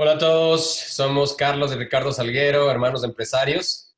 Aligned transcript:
Hola 0.00 0.12
a 0.12 0.18
todos, 0.18 0.76
somos 0.76 1.34
Carlos 1.34 1.72
y 1.72 1.74
Ricardo 1.74 2.12
Salguero, 2.12 2.70
hermanos 2.70 3.02
empresarios. 3.02 3.96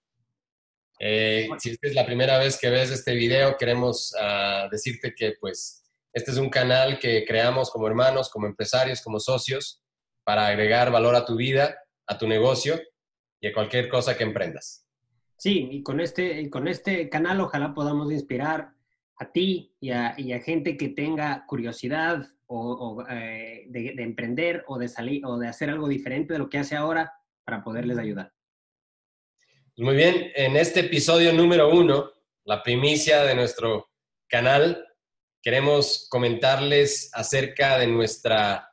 Eh, 0.98 1.46
si 1.58 1.76
es 1.78 1.94
la 1.94 2.06
primera 2.06 2.38
vez 2.38 2.58
que 2.58 2.70
ves 2.70 2.90
este 2.90 3.12
video, 3.12 3.58
queremos 3.58 4.14
uh, 4.14 4.70
decirte 4.70 5.12
que 5.14 5.34
pues 5.38 5.84
este 6.14 6.30
es 6.30 6.38
un 6.38 6.48
canal 6.48 6.98
que 6.98 7.26
creamos 7.26 7.70
como 7.70 7.86
hermanos, 7.86 8.30
como 8.30 8.46
empresarios, 8.46 9.02
como 9.02 9.20
socios, 9.20 9.82
para 10.24 10.46
agregar 10.46 10.90
valor 10.90 11.14
a 11.16 11.26
tu 11.26 11.36
vida, 11.36 11.76
a 12.06 12.16
tu 12.16 12.26
negocio 12.26 12.80
y 13.38 13.48
a 13.48 13.52
cualquier 13.52 13.90
cosa 13.90 14.16
que 14.16 14.24
emprendas. 14.24 14.86
Sí, 15.36 15.68
y 15.70 15.82
con 15.82 16.00
este, 16.00 16.48
con 16.48 16.66
este 16.66 17.10
canal 17.10 17.42
ojalá 17.42 17.74
podamos 17.74 18.10
inspirar 18.10 18.72
a 19.20 19.30
ti 19.30 19.76
y 19.80 19.90
a, 19.90 20.14
y 20.18 20.32
a 20.32 20.40
gente 20.40 20.76
que 20.76 20.88
tenga 20.88 21.44
curiosidad, 21.46 22.26
o, 22.52 23.04
eh, 23.08 23.64
de, 23.68 23.94
emprender 23.98 24.64
o 24.66 24.76
de 24.76 24.88
salir 24.88 25.24
o 25.24 25.38
de 25.38 25.46
hacer 25.46 25.70
algo 25.70 25.86
diferente 25.86 26.32
de 26.32 26.40
lo 26.40 26.48
que 26.48 26.58
hace 26.58 26.74
ahora 26.74 27.12
para 27.44 27.62
poderles 27.62 27.96
ayudar. 27.96 28.32
Pues 29.76 29.86
muy 29.86 29.94
bien, 29.94 30.32
en 30.34 30.56
este 30.56 30.80
episodio 30.80 31.32
número 31.32 31.70
uno, 31.72 32.10
la 32.44 32.62
primicia 32.62 33.22
de 33.22 33.36
nuestro 33.36 33.90
canal, 34.28 34.84
queremos 35.40 36.08
comentarles 36.10 37.10
acerca 37.12 37.78
de 37.78 37.86
nuestra, 37.86 38.68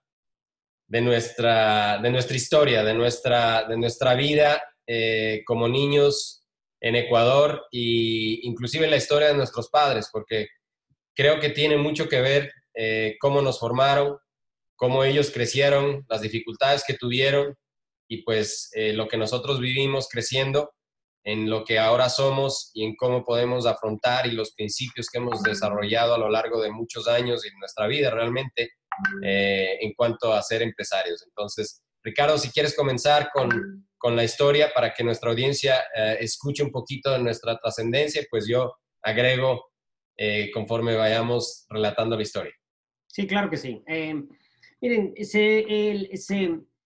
de 0.88 1.02
nuestra, 1.02 2.00
de 2.00 2.10
nuestra 2.10 2.36
historia, 2.36 2.84
de 2.84 2.96
nuestra, 2.96 3.68
de 3.68 3.78
nuestra 3.78 4.16
vida 4.16 4.60
eh, 4.88 5.44
como 5.46 5.68
niños 5.68 6.47
en 6.80 6.96
Ecuador 6.96 7.66
e 7.72 8.40
inclusive 8.44 8.88
la 8.88 8.98
historia 8.98 9.30
de 9.30 9.36
nuestros 9.36 9.70
padres, 9.70 10.10
porque 10.12 10.48
creo 11.16 11.40
que 11.40 11.50
tiene 11.50 11.78
mucho 11.78 12.08
que 12.08 12.22
ver 12.22 12.52
eh, 12.74 13.16
cómo 13.20 13.42
nos 13.42 13.60
formaron, 13.60 14.18
cómo 14.76 15.04
ellos 15.04 15.32
crecieron, 15.32 16.06
las 16.08 16.22
dificultades 16.22 16.84
que 16.86 16.94
tuvieron 16.94 17.56
y 18.08 18.24
pues 18.24 18.70
eh, 18.74 18.94
lo 18.94 19.08
que 19.08 19.18
nosotros 19.18 19.60
vivimos 19.60 20.08
creciendo 20.10 20.72
en 21.24 21.50
lo 21.50 21.66
que 21.66 21.78
ahora 21.78 22.08
somos 22.08 22.72
y 22.74 22.86
en 22.86 22.96
cómo 22.96 23.26
podemos 23.26 23.66
afrontar 23.66 24.28
y 24.28 24.32
los 24.32 24.54
principios 24.54 25.08
que 25.10 25.18
hemos 25.18 25.44
desarrollado 25.44 26.14
a 26.14 26.18
lo 26.18 26.30
largo 26.30 26.62
de 26.62 26.72
muchos 26.72 27.08
años 27.08 27.46
y 27.46 27.50
nuestra 27.60 27.88
vida 27.88 28.12
realmente 28.12 28.72
eh, 29.24 29.78
en 29.82 29.94
cuanto 29.94 30.32
a 30.32 30.42
ser 30.42 30.62
empresarios. 30.62 31.24
Entonces, 31.28 31.82
Ricardo, 32.02 32.38
si 32.38 32.50
quieres 32.50 32.76
comenzar 32.76 33.30
con, 33.34 33.87
con 33.98 34.16
la 34.16 34.24
historia 34.24 34.72
para 34.74 34.94
que 34.94 35.04
nuestra 35.04 35.32
audiencia 35.32 35.84
escuche 36.20 36.64
un 36.64 36.72
poquito 36.72 37.12
de 37.12 37.20
nuestra 37.20 37.58
trascendencia, 37.58 38.24
pues 38.30 38.48
yo 38.48 38.74
agrego 39.02 39.72
conforme 40.54 40.96
vayamos 40.96 41.66
relatando 41.70 42.16
la 42.16 42.22
historia. 42.22 42.54
Sí, 43.18 43.26
claro 43.26 43.50
que 43.50 43.58
sí. 43.58 43.82
Eh, 43.88 44.14
miren, 44.80 45.14
se, 45.26 46.08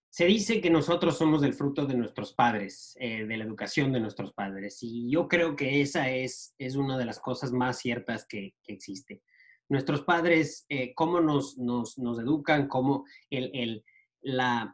se, 0.09 0.25
dice 0.25 0.61
que 0.61 0.69
nosotros 0.69 1.17
somos 1.17 1.43
el 1.43 1.53
fruto 1.53 1.85
de 1.85 1.95
nuestros 1.95 2.33
padres, 2.33 2.95
eh, 3.01 3.25
de 3.25 3.37
la 3.37 3.43
educación 3.43 3.91
de 3.91 3.99
nuestros 3.99 4.31
padres, 4.31 4.77
y 4.81 5.11
yo 5.11 5.27
creo 5.27 5.57
que 5.57 5.81
esa 5.81 6.09
es, 6.09 6.55
es 6.57 6.77
una 6.77 6.97
de 6.97 7.03
las 7.03 7.19
cosas 7.19 7.51
más 7.51 7.79
ciertas 7.79 8.25
que, 8.27 8.53
que 8.63 8.71
existe. 8.71 9.21
Nuestros 9.67 10.03
padres, 10.03 10.65
eh, 10.69 10.93
cómo 10.95 11.19
nos, 11.19 11.57
nos, 11.57 11.97
nos, 11.97 12.17
educan, 12.19 12.69
cómo 12.69 13.03
el, 13.29 13.51
el, 13.53 13.83
la, 14.21 14.73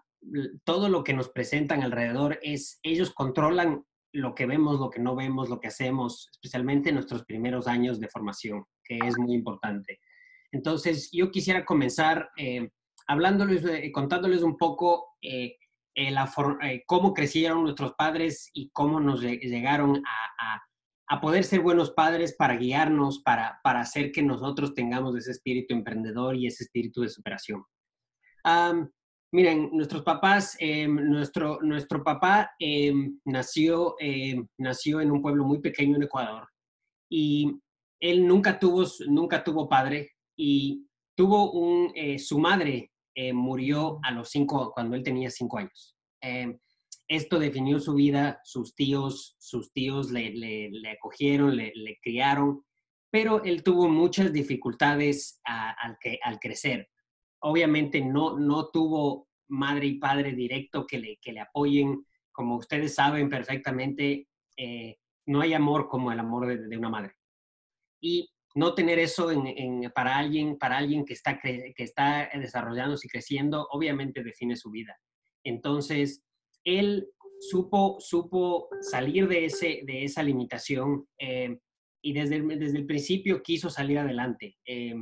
todo 0.64 0.90
lo 0.90 1.04
que 1.04 1.14
nos 1.14 1.30
presentan 1.30 1.84
alrededor 1.84 2.40
es, 2.42 2.80
ellos 2.84 3.14
controlan 3.14 3.84
lo 4.14 4.34
que 4.36 4.46
vemos, 4.46 4.80
lo 4.80 4.90
que 4.90 5.00
no 5.00 5.16
vemos, 5.16 5.50
lo 5.50 5.60
que 5.60 5.68
hacemos, 5.68 6.30
especialmente 6.32 6.90
en 6.90 6.96
nuestros 6.96 7.24
primeros 7.26 7.68
años 7.68 8.00
de 8.00 8.08
formación, 8.08 8.66
que 8.84 8.98
es 9.04 9.18
muy 9.18 9.34
importante. 9.34 10.00
Entonces, 10.52 11.10
yo 11.12 11.30
quisiera 11.30 11.66
comenzar 11.66 12.30
eh, 12.38 12.70
hablándoles, 13.08 13.64
eh, 13.66 13.92
contándoles 13.92 14.44
un 14.44 14.58
poco 14.58 15.18
eh, 15.22 15.58
cómo 16.86 17.14
crecieron 17.14 17.64
nuestros 17.64 17.94
padres 17.94 18.50
y 18.54 18.70
cómo 18.72 19.00
nos 19.00 19.22
llegaron 19.22 20.02
a, 20.06 21.20
poder 21.22 21.44
ser 21.44 21.62
buenos 21.62 21.92
padres 21.92 22.36
para 22.38 22.58
guiarnos, 22.58 23.24
para, 23.24 23.60
hacer 23.64 24.12
que 24.12 24.22
nosotros 24.22 24.74
tengamos 24.74 25.16
ese 25.16 25.32
espíritu 25.32 25.74
emprendedor 25.74 26.36
y 26.36 26.48
ese 26.48 26.66
espíritu 26.66 27.02
de 27.02 27.10
superación. 27.10 27.64
Miren, 29.32 29.70
nuestros 29.74 30.04
papás, 30.04 30.58
nuestro, 30.88 31.60
nuestro 31.62 32.04
papá 32.04 32.52
nació, 33.26 33.96
nació 34.58 35.02
en 35.02 35.12
un 35.12 35.22
pueblo 35.22 35.46
muy 35.46 35.60
pequeño 35.60 35.96
en 35.98 36.04
Ecuador 36.04 36.48
y 37.10 37.60
él 38.00 38.28
nunca 38.28 38.60
tuvo, 38.60 38.86
nunca 39.08 39.44
tuvo 39.44 39.68
padre, 39.68 40.12
y 40.36 40.86
tuvo 41.16 41.52
un, 41.52 41.92
eh, 41.96 42.20
su 42.20 42.38
madre 42.40 42.92
eh, 43.16 43.34
murió 43.34 44.00
a 44.04 44.12
los 44.12 44.30
cinco, 44.30 44.72
cuando 44.74 44.96
él 44.96 45.04
tenía 45.04 45.30
cinco 45.30 45.58
años. 45.58 45.96
Esto 47.10 47.40
definió 47.40 47.80
su 47.80 47.94
vida, 47.94 48.42
sus 48.44 48.76
tíos, 48.76 49.36
sus 49.40 49.72
tíos 49.72 50.12
le, 50.12 50.32
le, 50.32 50.92
acogieron, 50.92 51.56
le, 51.56 51.98
criaron, 52.02 52.66
pero 53.10 53.42
él 53.46 53.64
tuvo 53.64 53.88
muchas 53.88 54.34
dificultades 54.34 55.40
al, 55.46 55.98
que, 56.02 56.20
al 56.22 56.38
crecer. 56.40 56.90
Obviamente 57.42 58.02
no, 58.02 58.38
no 58.38 58.70
tuvo 58.70 59.28
madre 59.50 59.88
y 59.88 60.00
padre 60.00 60.34
directo 60.34 60.86
que 60.86 60.98
le, 60.98 61.18
que 61.22 61.32
le 61.32 61.40
apoyen. 61.40 62.06
Como 62.32 62.58
ustedes 62.58 62.96
saben 62.96 63.30
perfectamente, 63.30 64.28
no 65.26 65.42
hay 65.42 65.54
amor 65.54 65.88
como 65.88 66.12
el 66.12 66.20
amor 66.20 66.48
de, 66.48 66.78
una 66.78 66.90
madre. 66.90 67.14
Y 68.02 68.30
no 68.56 68.74
tener 68.74 69.00
eso 69.00 69.32
en, 69.32 69.92
para, 69.94 70.18
alguien, 70.18 70.58
para 70.58 70.78
alguien 70.78 71.06
que 71.06 71.14
está, 71.14 71.40
que 71.40 71.74
está 71.78 72.30
desarrollándose 72.34 73.08
y 73.08 73.10
creciendo, 73.10 73.68
obviamente 73.72 74.24
define 74.24 74.56
su 74.56 74.72
vida. 74.72 74.98
Entonces, 75.44 76.24
él 76.64 77.08
supo, 77.40 77.98
supo 78.00 78.70
salir 78.82 79.28
de, 79.28 79.46
ese, 79.46 79.82
de 79.86 80.04
esa 80.04 80.24
limitación 80.24 81.08
eh, 81.20 81.58
y 82.02 82.14
desde 82.14 82.42
desde 82.42 82.78
el 82.78 82.86
principio 82.86 83.42
quiso 83.42 83.70
salir 83.70 84.00
adelante. 84.00 84.58
Eh, 84.66 84.96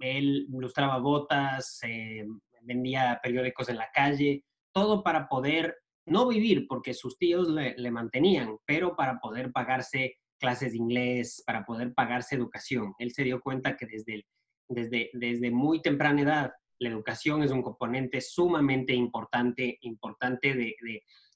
él 0.00 0.46
ilustraba 0.52 0.98
botas, 0.98 1.78
eh, 1.82 2.26
vendía 2.62 3.20
periódicos 3.22 3.68
en 3.68 3.76
la 3.76 3.90
calle, 3.92 4.44
todo 4.72 5.02
para 5.02 5.28
poder 5.28 5.76
no 6.06 6.26
vivir, 6.26 6.66
porque 6.68 6.94
sus 6.94 7.18
tíos 7.18 7.48
le, 7.48 7.90
mantenían, 7.90 8.56
pero 8.66 8.96
para 8.96 9.20
poder 9.20 9.52
pagarse 9.52 10.16
clases 10.38 10.72
de 10.72 10.78
inglés, 10.78 11.42
para 11.46 11.64
poder 11.64 11.94
pagarse 11.94 12.34
educación. 12.34 12.94
Él 12.98 13.12
se 13.12 13.24
dio 13.24 13.40
cuenta 13.40 13.76
que 13.76 13.86
desde, 13.86 14.24
desde, 14.68 15.10
desde 15.12 15.50
muy 15.50 15.82
temprana 15.82 16.22
edad 16.22 16.52
la 16.78 16.88
educación 16.88 17.42
es 17.42 17.50
un 17.50 17.62
componente 17.62 18.20
sumamente 18.20 18.94
importante, 18.94 19.78
importante 19.82 20.54
de, 20.54 20.74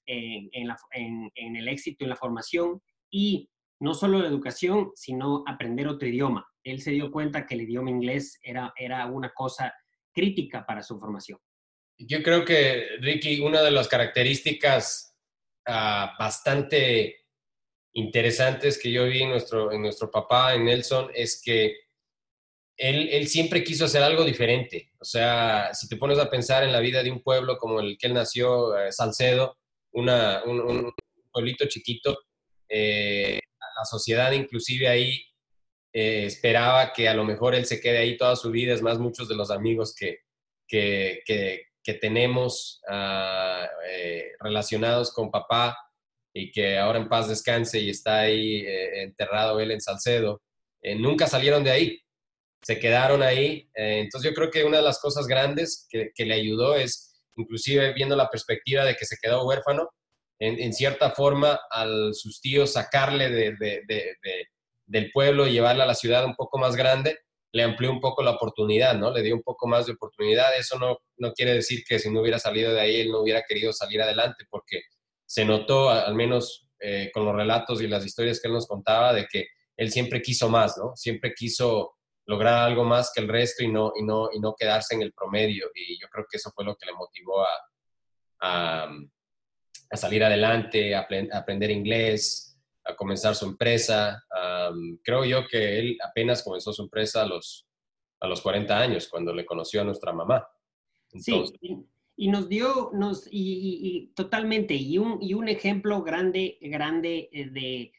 en, 0.06 1.30
en, 1.34 1.56
el 1.56 1.68
éxito 1.68 2.04
en 2.04 2.10
la 2.10 2.16
formación 2.16 2.80
y 3.10 3.50
no 3.78 3.92
solo 3.92 4.18
la 4.20 4.28
educación, 4.28 4.90
sino 4.94 5.44
aprender 5.46 5.86
otro 5.86 6.08
idioma. 6.08 6.46
Él 6.64 6.80
se 6.80 6.90
dio 6.90 7.10
cuenta 7.10 7.46
que 7.46 7.54
el 7.54 7.62
idioma 7.62 7.90
inglés 7.90 8.40
era, 8.42 8.72
era 8.76 9.06
una 9.06 9.32
cosa 9.32 9.72
crítica 10.12 10.64
para 10.66 10.82
su 10.82 10.98
formación. 10.98 11.38
Yo 11.98 12.22
creo 12.22 12.44
que, 12.44 12.96
Ricky, 13.00 13.40
una 13.40 13.62
de 13.62 13.70
las 13.70 13.86
características 13.86 15.16
ah, 15.66 16.14
bastante 16.18 17.24
interesantes 17.92 18.80
que 18.80 18.90
yo 18.90 19.04
vi 19.04 19.22
en 19.22 19.30
nuestro, 19.30 20.10
papá, 20.10 20.54
en 20.54 20.64
Nelson, 20.64 21.10
es 21.14 21.40
que 21.44 21.76
él, 22.76 23.08
él, 23.12 23.28
siempre 23.28 23.62
quiso 23.62 23.84
hacer 23.84 24.02
algo 24.02 24.24
diferente. 24.24 24.90
O 24.98 25.04
sea, 25.04 25.72
si 25.72 25.88
te 25.88 25.96
pones 25.96 26.18
a 26.18 26.28
pensar 26.28 26.64
en 26.64 26.72
la 26.72 26.80
vida 26.80 27.04
de 27.04 27.12
un 27.12 27.22
pueblo 27.22 27.56
como 27.56 27.78
el 27.78 27.96
que 27.96 28.08
él 28.08 28.14
nació, 28.14 28.76
eh, 28.76 28.90
Salcedo, 28.90 29.56
una, 29.92 30.42
un, 30.44 30.92
pueblito 31.32 31.66
chiquito, 31.66 32.16
eh, 32.68 33.38
la 33.76 33.84
sociedad 33.84 34.32
inclusive 34.32 34.88
ahí 34.88 35.20
eh, 35.94 36.26
esperaba 36.26 36.92
que 36.92 37.08
a 37.08 37.14
lo 37.14 37.24
mejor 37.24 37.54
él 37.54 37.64
se 37.64 37.80
quede 37.80 37.98
ahí 37.98 38.18
toda 38.18 38.36
su 38.36 38.50
vida. 38.50 38.74
Es 38.74 38.82
más, 38.82 38.98
muchos 38.98 39.28
de 39.28 39.36
los 39.36 39.50
amigos 39.50 39.94
que, 39.94 40.18
que, 40.68 41.22
que, 41.24 41.94
tenemos 41.94 42.82
ah, 42.88 43.66
relacionados 44.40 45.12
con 45.12 45.30
papá 45.30 45.76
y 46.34 46.50
que 46.50 46.76
ahora 46.78 46.98
en 46.98 47.08
paz 47.08 47.28
descanse 47.28 47.78
y 47.78 47.90
está 47.90 48.20
ahí 48.20 48.56
eh, 48.56 49.02
enterrado 49.02 49.60
él 49.60 49.70
en 49.70 49.80
Salcedo, 49.80 50.42
eh, 50.82 50.96
nunca 50.96 51.28
salieron 51.28 51.62
de 51.62 51.70
ahí, 51.70 52.00
se 52.62 52.78
quedaron 52.80 53.22
ahí. 53.22 53.70
Eh, 53.74 54.00
entonces 54.00 54.30
yo 54.30 54.34
creo 54.34 54.50
que 54.50 54.64
una 54.64 54.78
de 54.78 54.82
las 54.82 55.00
cosas 55.00 55.26
grandes 55.28 55.86
que, 55.88 56.10
que, 56.12 56.24
le 56.24 56.34
ayudó 56.34 56.74
es, 56.74 57.22
inclusive 57.36 57.92
viendo 57.94 58.16
la 58.16 58.28
perspectiva 58.28 58.84
de 58.84 58.96
que 58.96 59.06
se 59.06 59.16
quedó 59.22 59.46
huérfano, 59.46 59.88
en, 60.40 60.72
cierta 60.74 61.12
forma 61.12 61.58
a 61.70 61.86
sus 62.12 62.40
tíos 62.40 62.72
sacarle 62.72 63.30
de, 63.30 64.48
del 64.86 65.10
pueblo 65.12 65.46
y 65.46 65.52
llevarle 65.52 65.82
a 65.82 65.86
la 65.86 65.94
ciudad 65.94 66.24
un 66.24 66.34
poco 66.34 66.58
más 66.58 66.76
grande, 66.76 67.18
le 67.52 67.62
amplió 67.62 67.90
un 67.90 68.00
poco 68.00 68.22
la 68.22 68.32
oportunidad, 68.32 68.94
¿no? 68.94 69.12
Le 69.12 69.22
dio 69.22 69.34
un 69.34 69.42
poco 69.42 69.68
más 69.68 69.86
de 69.86 69.92
oportunidad. 69.92 70.56
Eso 70.58 70.78
no, 70.78 70.98
no 71.18 71.32
quiere 71.32 71.54
decir 71.54 71.84
que 71.88 71.98
si 71.98 72.10
no 72.10 72.20
hubiera 72.20 72.38
salido 72.38 72.72
de 72.72 72.80
ahí, 72.80 73.00
él 73.00 73.12
no 73.12 73.20
hubiera 73.20 73.42
querido 73.48 73.72
salir 73.72 74.02
adelante, 74.02 74.44
porque 74.50 74.82
se 75.24 75.44
notó, 75.44 75.90
al 75.90 76.14
menos 76.14 76.68
eh, 76.80 77.10
con 77.14 77.24
los 77.24 77.34
relatos 77.34 77.80
y 77.80 77.86
las 77.86 78.04
historias 78.04 78.40
que 78.40 78.48
él 78.48 78.54
nos 78.54 78.66
contaba, 78.66 79.12
de 79.12 79.26
que 79.30 79.46
él 79.76 79.92
siempre 79.92 80.20
quiso 80.20 80.48
más, 80.48 80.76
¿no? 80.76 80.96
Siempre 80.96 81.32
quiso 81.32 81.94
lograr 82.26 82.68
algo 82.68 82.84
más 82.84 83.12
que 83.14 83.20
el 83.20 83.28
resto 83.28 83.62
y 83.62 83.68
no, 83.68 83.92
y 83.96 84.02
no, 84.02 84.28
y 84.32 84.40
no 84.40 84.54
quedarse 84.58 84.94
en 84.94 85.02
el 85.02 85.12
promedio. 85.12 85.66
Y 85.74 86.00
yo 86.00 86.08
creo 86.08 86.26
que 86.28 86.38
eso 86.38 86.50
fue 86.54 86.64
lo 86.64 86.76
que 86.76 86.86
le 86.86 86.92
motivó 86.92 87.42
a, 87.42 88.88
a, 89.90 89.96
salir 89.96 90.24
adelante, 90.24 90.94
a, 90.94 91.06
aprender 91.32 91.70
inglés, 91.70 92.53
a 92.84 92.94
comenzar 92.96 93.34
su 93.34 93.46
empresa. 93.46 94.22
creo 95.02 95.24
yo 95.24 95.46
que 95.46 95.78
él 95.78 95.98
apenas 96.06 96.42
comenzó 96.42 96.72
su 96.72 96.82
empresa 96.82 97.22
a 97.22 97.26
los, 97.26 97.66
a 98.20 98.26
los 98.26 98.40
40 98.40 98.78
años, 98.78 99.08
cuando 99.08 99.32
le 99.32 99.46
conoció 99.46 99.80
a 99.80 99.84
nuestra 99.84 100.12
mamá. 100.12 100.46
sí, 101.08 101.42
y 102.16 102.28
nos 102.28 102.48
dio, 102.48 102.90
nos, 102.94 103.28
y, 103.30 104.12
totalmente, 104.14 104.74
y 104.74 104.98
un, 104.98 105.18
y 105.20 105.34
un 105.34 105.48
ejemplo 105.48 106.02
grande, 106.02 106.58
grande 106.60 107.28
eh, 107.32 107.50
de, 107.50 107.92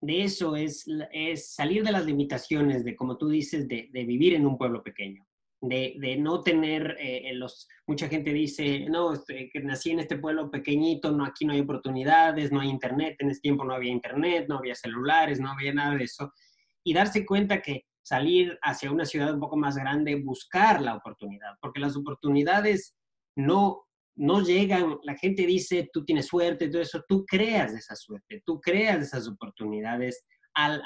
de 0.00 0.22
eso 0.22 0.56
es, 0.56 0.86
es 1.12 1.52
salir 1.54 1.84
de 1.84 1.92
las 1.92 2.06
limitaciones 2.06 2.84
de, 2.84 2.96
como 2.96 3.18
tú 3.18 3.28
dices, 3.28 3.68
de, 3.68 3.90
de 3.92 4.04
vivir 4.04 4.34
en 4.34 4.46
un 4.46 4.56
pueblo 4.56 4.82
pequeño. 4.82 5.26
De, 5.64 6.16
no 6.18 6.42
tener 6.42 6.96
eh, 6.98 7.30
los 7.34 7.68
mucha 7.86 8.08
gente 8.08 8.32
dice 8.32 8.80
no 8.90 9.12
este, 9.12 9.48
que 9.52 9.60
nací 9.60 9.92
en 9.92 10.00
este 10.00 10.18
pueblo 10.18 10.50
pequeñito 10.50 11.12
no 11.12 11.24
aquí 11.24 11.44
no 11.44 11.52
hay 11.52 11.60
oportunidades 11.60 12.50
no 12.50 12.58
hay 12.58 12.68
internet 12.68 13.14
en 13.20 13.30
ese 13.30 13.42
tiempo 13.42 13.64
no 13.64 13.72
había 13.72 13.92
internet 13.92 14.46
no 14.48 14.58
había 14.58 14.74
celulares 14.74 15.38
no 15.38 15.52
había 15.52 15.72
nada 15.72 15.94
de 15.94 16.02
eso 16.02 16.32
y 16.82 16.92
darse 16.92 17.24
cuenta 17.24 17.62
que 17.62 17.84
salir 18.02 18.58
hacia 18.60 18.90
una 18.90 19.04
ciudad 19.04 19.32
un 19.32 19.38
poco 19.38 19.56
más 19.56 19.76
grande 19.76 20.16
buscar 20.16 20.82
la 20.82 20.96
oportunidad 20.96 21.52
porque 21.60 21.78
las 21.78 21.96
oportunidades 21.96 22.96
no 23.36 23.86
no 24.16 24.42
llegan, 24.42 24.98
la 25.04 25.16
gente 25.16 25.46
dice, 25.46 25.88
tú 25.92 26.04
tienes 26.04 26.26
suerte, 26.26 26.68
todo 26.68 26.82
eso, 26.82 27.02
tú 27.08 27.24
creas 27.24 27.72
esa 27.72 27.96
suerte, 27.96 28.42
tú 28.44 28.60
creas 28.60 29.02
esas 29.02 29.26
oportunidades 29.28 30.24
al, 30.54 30.82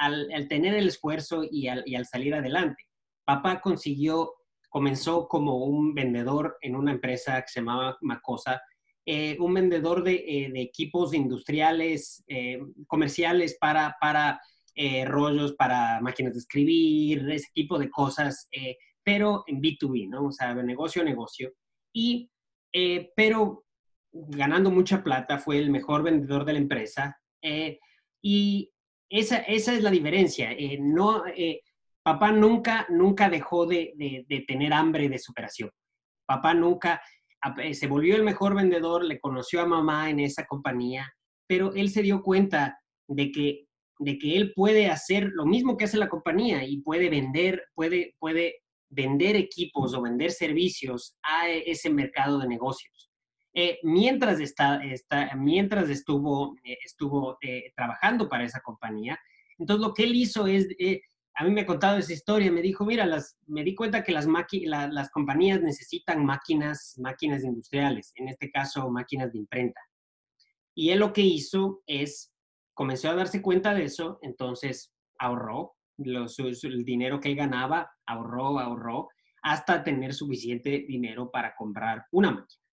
tener 0.48 0.74
el 0.74 0.88
esfuerzo 0.88 1.42
y 1.50 1.68
al, 1.68 1.84
salir 2.06 2.34
adelante. 2.34 2.84
Papá 3.24 3.60
consiguió, 3.60 4.32
comenzó 4.76 5.26
como 5.26 5.64
un 5.64 5.94
vendedor 5.94 6.58
en 6.60 6.76
una 6.76 6.92
empresa 6.92 7.40
que 7.40 7.48
se 7.48 7.60
llamaba 7.60 7.96
Macosa, 8.02 8.60
eh, 9.06 9.36
un 9.40 9.54
vendedor 9.54 10.02
de, 10.02 10.14
eh, 10.14 10.52
equipos 10.56 11.14
industriales, 11.14 12.22
eh, 12.28 12.60
comerciales 12.86 13.56
para, 13.58 13.96
para 14.00 14.40
rollos, 15.06 15.54
para 15.54 16.02
máquinas 16.02 16.34
de 16.34 16.40
escribir, 16.40 17.30
ese 17.30 17.48
tipo 17.54 17.78
de 17.78 17.88
cosas, 17.88 18.46
pero 19.02 19.42
en 19.46 19.62
B2B, 19.62 20.06
¿no? 20.10 20.26
O 20.26 20.32
sea, 20.32 20.54
de 20.54 20.62
negocio 20.62 21.00
a 21.00 21.04
negocio. 21.06 21.50
Y 21.94 22.30
eh, 22.78 23.10
pero 23.16 23.64
ganando 24.12 24.70
mucha 24.70 25.02
plata, 25.02 25.38
fue 25.38 25.56
el 25.56 25.70
mejor 25.70 26.02
vendedor 26.02 26.44
de 26.44 26.52
la 26.52 26.58
empresa. 26.58 27.18
Eh, 27.40 27.78
y 28.20 28.70
esa, 29.08 29.38
esa, 29.38 29.72
es 29.72 29.82
la 29.82 29.90
diferencia. 29.90 30.52
Eh, 30.52 30.78
no, 30.78 31.22
papá 32.06 32.30
nunca, 32.30 32.86
nunca 32.88 33.28
dejó 33.28 33.66
de, 33.66 33.92
de, 33.96 34.44
tener 34.46 34.72
hambre 34.72 35.08
de 35.08 35.18
superación. 35.18 35.72
Papá 36.24 36.54
nunca 36.54 37.02
se 37.72 37.88
volvió 37.88 38.14
el 38.14 38.22
mejor 38.22 38.54
vendedor, 38.54 39.04
le 39.04 39.18
conoció 39.18 39.60
a 39.60 39.66
mamá 39.66 40.08
en 40.08 40.20
esa 40.20 40.46
compañía, 40.46 41.12
pero 41.48 41.74
él 41.74 41.90
se 41.90 42.02
dio 42.02 42.22
cuenta 42.22 42.78
de 43.08 43.32
que, 43.32 43.66
de 43.98 44.18
que 44.18 44.36
él 44.36 44.52
puede 44.54 44.86
hacer 44.86 45.30
lo 45.32 45.46
mismo 45.46 45.76
que 45.76 45.86
hace 45.86 45.96
la 45.96 46.08
compañía 46.08 46.62
y 46.64 46.80
puede 46.80 47.10
vender, 47.10 47.64
puede, 47.74 48.14
puede 48.20 48.62
vender 48.88 49.34
equipos 49.34 49.92
o 49.92 50.00
vender 50.00 50.30
servicios 50.30 51.16
a 51.24 51.48
ese 51.48 51.90
mercado 51.90 52.38
de 52.38 52.46
negocios. 52.46 53.10
Eh, 53.52 53.80
mientras, 53.82 54.38
está, 54.38 54.76
está, 54.84 55.34
mientras 55.34 55.90
estuvo, 55.90 56.54
eh, 56.62 56.78
estuvo 56.84 57.36
eh, 57.40 57.72
trabajando 57.74 58.28
para 58.28 58.44
esa 58.44 58.60
compañía, 58.60 59.18
entonces 59.58 59.84
lo 59.84 59.92
que 59.92 60.04
él 60.04 60.14
hizo 60.14 60.46
es, 60.46 60.68
a 61.38 61.44
mí 61.44 61.50
me 61.50 61.60
ha 61.60 61.66
contado 61.66 61.98
esa 61.98 62.14
historia, 62.14 62.50
me 62.50 62.62
dijo, 62.62 62.86
mira, 62.86 63.04
las, 63.04 63.36
me 63.46 63.62
di 63.62 63.74
cuenta 63.74 64.02
que 64.02 64.12
las, 64.12 64.26
las 64.26 65.10
compañías 65.10 65.60
necesitan 65.60 66.24
máquinas, 66.24 66.94
máquinas 66.98 67.44
industriales, 67.44 68.12
en 68.16 68.28
este 68.28 68.50
caso 68.50 68.88
máquinas 68.90 69.32
de 69.32 69.38
imprenta. 69.38 69.80
Y 70.74 70.90
él 70.90 71.00
lo 71.00 71.12
que 71.12 71.20
hizo 71.20 71.82
es, 71.86 72.32
comenzó 72.72 73.10
a 73.10 73.14
darse 73.14 73.42
cuenta 73.42 73.74
de 73.74 73.84
eso, 73.84 74.18
entonces 74.22 74.94
ahorró, 75.18 75.74
el 75.98 76.84
dinero 76.84 77.20
que 77.20 77.28
él 77.28 77.36
ganaba, 77.36 77.90
ahorró, 78.06 78.58
ahorró, 78.58 79.08
hasta 79.42 79.84
tener 79.84 80.14
suficiente 80.14 80.86
dinero 80.88 81.30
para 81.30 81.54
comprar 81.54 82.06
una 82.12 82.30
máquina 82.30 82.64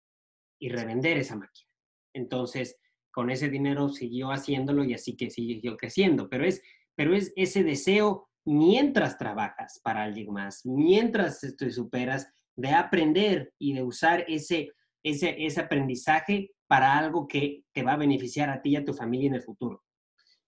y 0.57 0.69
revender 0.69 1.17
esa 1.17 1.35
máquina. 1.35 1.69
Entonces, 2.13 2.79
con 3.11 3.29
ese 3.29 3.49
dinero 3.49 3.89
siguió 3.89 4.31
haciéndolo 4.31 4.85
y 4.85 4.93
así 4.93 5.15
que 5.17 5.29
siguió 5.29 5.77
creciendo. 5.77 6.29
Pero 6.29 6.45
es, 6.45 6.61
pero 6.95 7.13
es 7.15 7.31
ese 7.35 7.63
deseo 7.63 8.29
mientras 8.45 9.17
trabajas 9.17 9.79
para 9.83 10.03
alguien 10.03 10.31
más, 10.31 10.65
mientras 10.65 11.39
te 11.57 11.71
superas, 11.71 12.27
de 12.55 12.69
aprender 12.69 13.53
y 13.57 13.73
de 13.73 13.83
usar 13.83 14.25
ese, 14.27 14.71
ese, 15.03 15.35
ese 15.39 15.59
aprendizaje 15.59 16.51
para 16.67 16.97
algo 16.97 17.27
que 17.27 17.63
te 17.73 17.83
va 17.83 17.93
a 17.93 17.97
beneficiar 17.97 18.49
a 18.49 18.61
ti 18.61 18.71
y 18.71 18.75
a 18.75 18.85
tu 18.85 18.93
familia 18.93 19.27
en 19.27 19.35
el 19.35 19.41
futuro. 19.41 19.83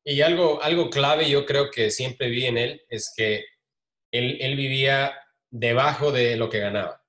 Y 0.03 0.21
algo, 0.21 0.61
algo 0.61 0.89
clave 0.89 1.29
yo 1.29 1.45
creo 1.45 1.71
que 1.71 1.89
siempre 1.89 2.29
vi 2.29 2.45
en 2.45 2.57
él 2.57 2.81
es 2.89 3.11
que 3.15 3.43
él, 4.11 4.37
él 4.39 4.55
vivía 4.55 5.13
debajo 5.49 6.11
de 6.11 6.35
lo 6.35 6.49
que 6.49 6.59
ganaba, 6.59 7.01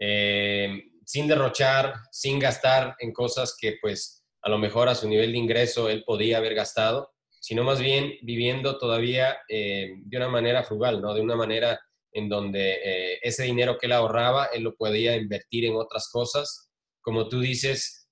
eh, 0.00 0.90
sin 1.04 1.28
derrochar, 1.28 1.94
sin 2.10 2.38
gastar 2.38 2.96
en 2.98 3.12
cosas 3.12 3.56
que 3.58 3.78
pues 3.80 4.24
a 4.42 4.50
lo 4.50 4.58
mejor 4.58 4.88
a 4.88 4.94
su 4.94 5.08
nivel 5.08 5.32
de 5.32 5.38
ingreso 5.38 5.88
él 5.88 6.02
podía 6.04 6.38
haber 6.38 6.54
gastado, 6.54 7.12
sino 7.40 7.64
más 7.64 7.80
bien 7.80 8.14
viviendo 8.22 8.78
todavía 8.78 9.38
eh, 9.48 9.94
de 9.96 10.16
una 10.16 10.28
manera 10.28 10.62
frugal, 10.64 11.00
¿no? 11.00 11.14
De 11.14 11.20
una 11.20 11.36
manera 11.36 11.80
en 12.12 12.28
donde 12.28 12.78
eh, 12.84 13.18
ese 13.22 13.44
dinero 13.44 13.78
que 13.78 13.86
él 13.86 13.92
ahorraba, 13.92 14.46
él 14.46 14.62
lo 14.62 14.74
podía 14.74 15.16
invertir 15.16 15.64
en 15.64 15.76
otras 15.76 16.08
cosas, 16.10 16.70
como 17.00 17.28
tú 17.28 17.40
dices, 17.40 18.08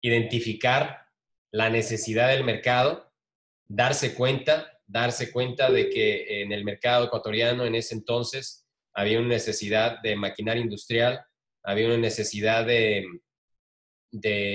identificar 0.00 1.06
la 1.50 1.70
necesidad 1.70 2.28
del 2.28 2.44
mercado 2.44 3.06
darse 3.68 4.14
cuenta, 4.14 4.78
darse 4.86 5.30
cuenta 5.32 5.70
de 5.70 5.88
que 5.90 6.42
en 6.42 6.52
el 6.52 6.64
mercado 6.64 7.06
ecuatoriano 7.06 7.64
en 7.64 7.74
ese 7.74 7.94
entonces 7.94 8.66
había 8.94 9.18
una 9.18 9.28
necesidad 9.28 10.00
de 10.02 10.16
maquinaria 10.16 10.62
industrial, 10.62 11.20
había 11.62 11.86
una 11.86 11.98
necesidad 11.98 12.64
de, 12.64 13.04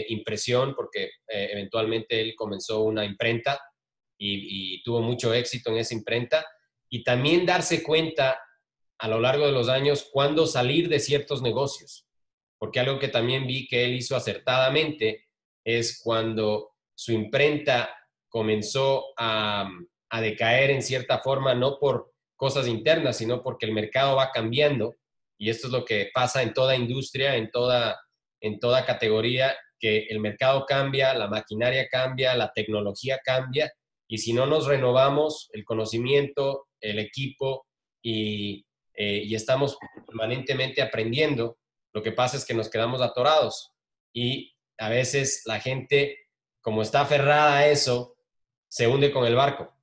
impresión, 0.09 0.73
porque 0.75 1.03
eh, 1.27 1.49
eventualmente 1.51 2.19
él 2.19 2.33
comenzó 2.35 2.83
una 2.83 3.05
imprenta 3.05 3.61
y, 4.23 4.83
tuvo 4.83 5.01
mucho 5.01 5.33
éxito 5.33 5.71
en 5.71 5.77
esa 5.77 5.95
imprenta, 5.95 6.45
y 6.89 7.03
también 7.03 7.45
darse 7.45 7.81
cuenta 7.81 8.39
a 8.99 9.07
lo 9.07 9.19
largo 9.19 9.45
de 9.45 9.51
los 9.51 9.69
años 9.69 10.07
cuándo 10.11 10.45
salir 10.45 10.89
de 10.89 10.99
ciertos 10.99 11.41
negocios, 11.41 12.07
porque 12.59 12.79
algo 12.79 12.99
que 12.99 13.07
también 13.07 13.47
vi 13.47 13.67
que 13.67 13.85
él 13.85 13.95
hizo 13.95 14.15
acertadamente 14.15 15.27
es 15.63 15.99
cuando 16.03 16.71
su 16.93 17.11
imprenta 17.11 17.95
comenzó 18.29 19.05
a, 19.17 19.69
decaer 20.21 20.71
en 20.71 20.81
cierta 20.81 21.19
forma, 21.19 21.53
no 21.53 21.79
por 21.79 22.11
cosas 22.35 22.67
internas, 22.67 23.17
sino 23.17 23.41
porque 23.41 23.65
el 23.65 23.71
mercado 23.71 24.17
va 24.17 24.31
cambiando. 24.31 24.97
Y 25.37 25.49
esto 25.49 25.67
es 25.67 25.73
lo 25.73 25.85
que 25.85 26.11
pasa 26.13 26.43
en 26.43 26.53
toda 26.53 26.75
industria, 26.75 27.37
en 27.37 27.49
toda, 27.49 27.97
en 28.41 28.59
toda 28.59 28.85
categoría, 28.85 29.55
que 29.79 30.05
el 30.09 30.19
mercado 30.19 30.65
cambia, 30.65 31.13
la 31.13 31.27
maquinaria 31.27 31.87
cambia, 31.89 32.35
la 32.35 32.51
tecnología 32.51 33.19
cambia. 33.23 33.71
Y 34.11 34.17
si 34.17 34.33
no 34.33 34.45
nos 34.45 34.67
renovamos 34.67 35.49
el 35.53 35.63
conocimiento, 35.63 36.67
el 36.81 36.99
equipo 36.99 37.65
y, 38.03 38.65
eh, 38.93 39.23
y 39.23 39.35
estamos 39.35 39.77
permanentemente 40.05 40.81
aprendiendo, 40.81 41.57
lo 41.93 42.03
que 42.03 42.11
pasa 42.11 42.35
es 42.35 42.45
que 42.45 42.53
nos 42.53 42.69
quedamos 42.69 43.01
atorados. 43.01 43.71
Y 44.13 44.53
a 44.77 44.89
veces 44.89 45.43
la 45.45 45.61
gente, 45.61 46.17
como 46.59 46.81
está 46.81 47.01
aferrada 47.01 47.59
a 47.59 47.67
eso, 47.67 48.17
se 48.67 48.85
hunde 48.85 49.13
con 49.13 49.25
el 49.25 49.35
barco. 49.35 49.73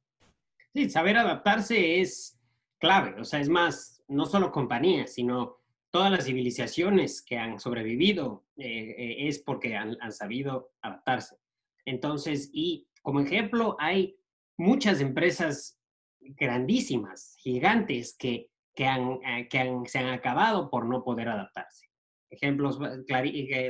Sí, 0.75 0.91
saber 0.91 1.17
adaptarse 1.17 2.03
es 2.03 2.39
clave, 2.79 3.19
o 3.19 3.25
sea, 3.25 3.41
es 3.41 3.49
más, 3.49 4.05
no 4.09 4.27
solo 4.27 4.53
compañías, 4.53 5.15
sino 5.15 5.57
todas 5.91 6.11
las 6.11 6.27
civilizaciones 6.27 7.23
que 7.23 7.39
han 7.39 7.59
sobrevivido 7.59 8.45
eh, 8.59 8.95
eh, 8.99 9.29
es 9.29 9.39
porque 9.39 9.75
han, 9.75 9.97
sabido 10.13 10.73
adaptarse. 10.83 11.39
Entonces, 11.87 12.51
y 12.53 12.87
como 13.01 13.21
ejemplo, 13.21 13.75
hay 13.79 14.18
muchas 14.59 15.01
empresas 15.01 15.79
grandísimas, 16.21 17.37
gigantes, 17.39 18.17
que, 18.19 18.51
que, 18.75 18.87
han, 18.87 19.21
eh, 19.25 19.49
que 19.49 19.81
se 19.87 19.99
han 19.99 20.09
acabado 20.09 20.69
por 20.69 20.87
no 20.87 21.03
poder 21.03 21.29
adaptarse. 21.29 21.87
Ejemplos 22.31 22.79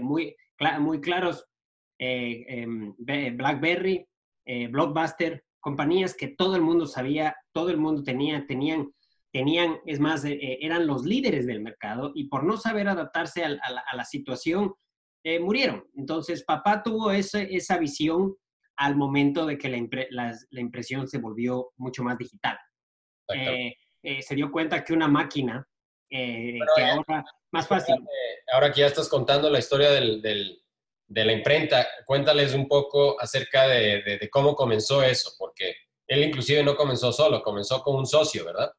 muy, 0.03 0.37
muy 0.81 1.01
claros, 1.01 1.47
em, 1.99 2.95
BlackBerry 2.99 4.09
eh, 4.51 4.67
Blockbuster, 4.67 5.45
compañías 5.61 6.15
que 6.15 6.29
todo 6.29 6.57
el 6.57 6.63
mundo 6.63 6.87
sabía, 6.87 7.37
todo 7.53 7.69
el 7.69 7.77
mundo 7.77 8.03
tenía, 8.03 8.47
tenían, 8.47 8.91
tenían, 9.31 9.77
es 9.85 10.01
más, 10.01 10.25
eh, 10.25 10.39
eh, 10.41 10.59
eran 10.63 10.87
los 10.87 11.05
líderes 11.05 11.47
del 11.47 11.61
mercado 11.61 12.13
y 12.15 12.29
por 12.29 12.45
no 12.45 12.57
saber 12.57 12.89
adaptarse 12.89 13.45
a, 13.45 13.51
la, 13.51 14.05
situación, 14.07 14.75
murieron. 15.43 15.85
Entonces, 15.95 16.43
papá 16.45 16.83
tuvo 16.83 17.11
ese, 17.11 17.55
esa 17.55 17.77
visión 17.77 18.35
al 18.79 18.97
momento 18.97 19.45
de 19.45 19.59
que 19.59 19.69
la, 19.69 20.37
la, 20.51 20.61
impresión 20.61 21.07
se 21.07 21.19
volvió 21.19 21.73
mucho 21.77 22.03
más 22.03 22.17
digital. 22.17 22.57
se 23.29 24.35
dio 24.35 24.51
cuenta 24.51 24.83
que 24.83 24.93
una 24.93 25.09
máquina, 25.09 25.67
que 26.09 26.59
ahora 26.91 27.25
más 27.53 27.69
fácil. 27.69 27.97
Ahora 28.53 28.73
que 28.73 28.81
ya 28.81 28.87
estás 28.87 29.09
contando 29.09 29.51
la 29.51 29.59
historia 29.59 29.91
del, 29.91 30.23
del 30.23 30.63
de 31.09 31.25
la 31.25 31.33
imprenta. 31.33 31.87
Cuéntales 32.07 32.55
un 32.55 32.69
poco 32.69 33.21
acerca 33.21 33.67
de, 33.67 34.29
cómo 34.31 34.55
comenzó 34.55 35.03
eso, 35.03 35.33
porque 35.39 35.75
él 36.07 36.25
inclusive 36.25 36.63
no 36.63 36.77
comenzó 36.77 37.13
solo, 37.13 37.43
comenzó 37.43 37.83
con 37.83 37.97
un 37.97 38.07
socio, 38.07 38.45
¿verdad? 38.45 38.71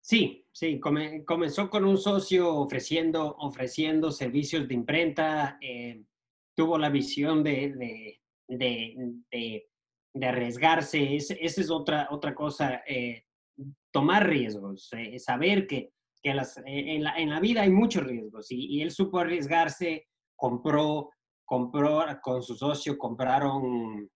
Sí, 0.00 0.46
sí, 0.52 0.80
comenzó 0.80 1.68
con 1.68 1.84
un 1.84 1.98
socio 1.98 2.54
ofreciendo, 2.54 3.36
ofreciendo 3.38 4.12
servicios 4.12 4.68
de 4.68 4.74
imprenta, 4.74 5.58
eh, 5.60 6.04
tuvo 6.54 6.78
la 6.78 6.90
visión 6.90 7.42
de, 7.42 7.72
de, 7.72 8.20
arriesgarse, 10.22 11.16
esa 11.16 11.34
es 11.60 11.70
otra, 11.70 12.08
otra 12.10 12.34
cosa, 12.34 12.82
eh, 12.86 13.24
tomar 13.92 14.26
riesgos, 14.26 14.88
eh, 14.92 15.18
saber 15.18 15.66
que, 15.66 15.92
que 16.22 16.34
las, 16.34 16.60
en, 16.64 17.02
la, 17.02 17.16
en, 17.16 17.30
la, 17.30 17.40
vida 17.40 17.62
hay 17.62 17.70
muchos 17.70 18.04
riesgos 18.04 18.50
y, 18.50 18.76
y 18.76 18.82
él 18.82 18.90
supo 18.90 19.18
arriesgarse, 19.18 20.06
compró 20.34 21.10
compró 21.46 22.04
con 22.20 22.42
su 22.42 22.54
socio, 22.54 22.98
compraron, 22.98 24.10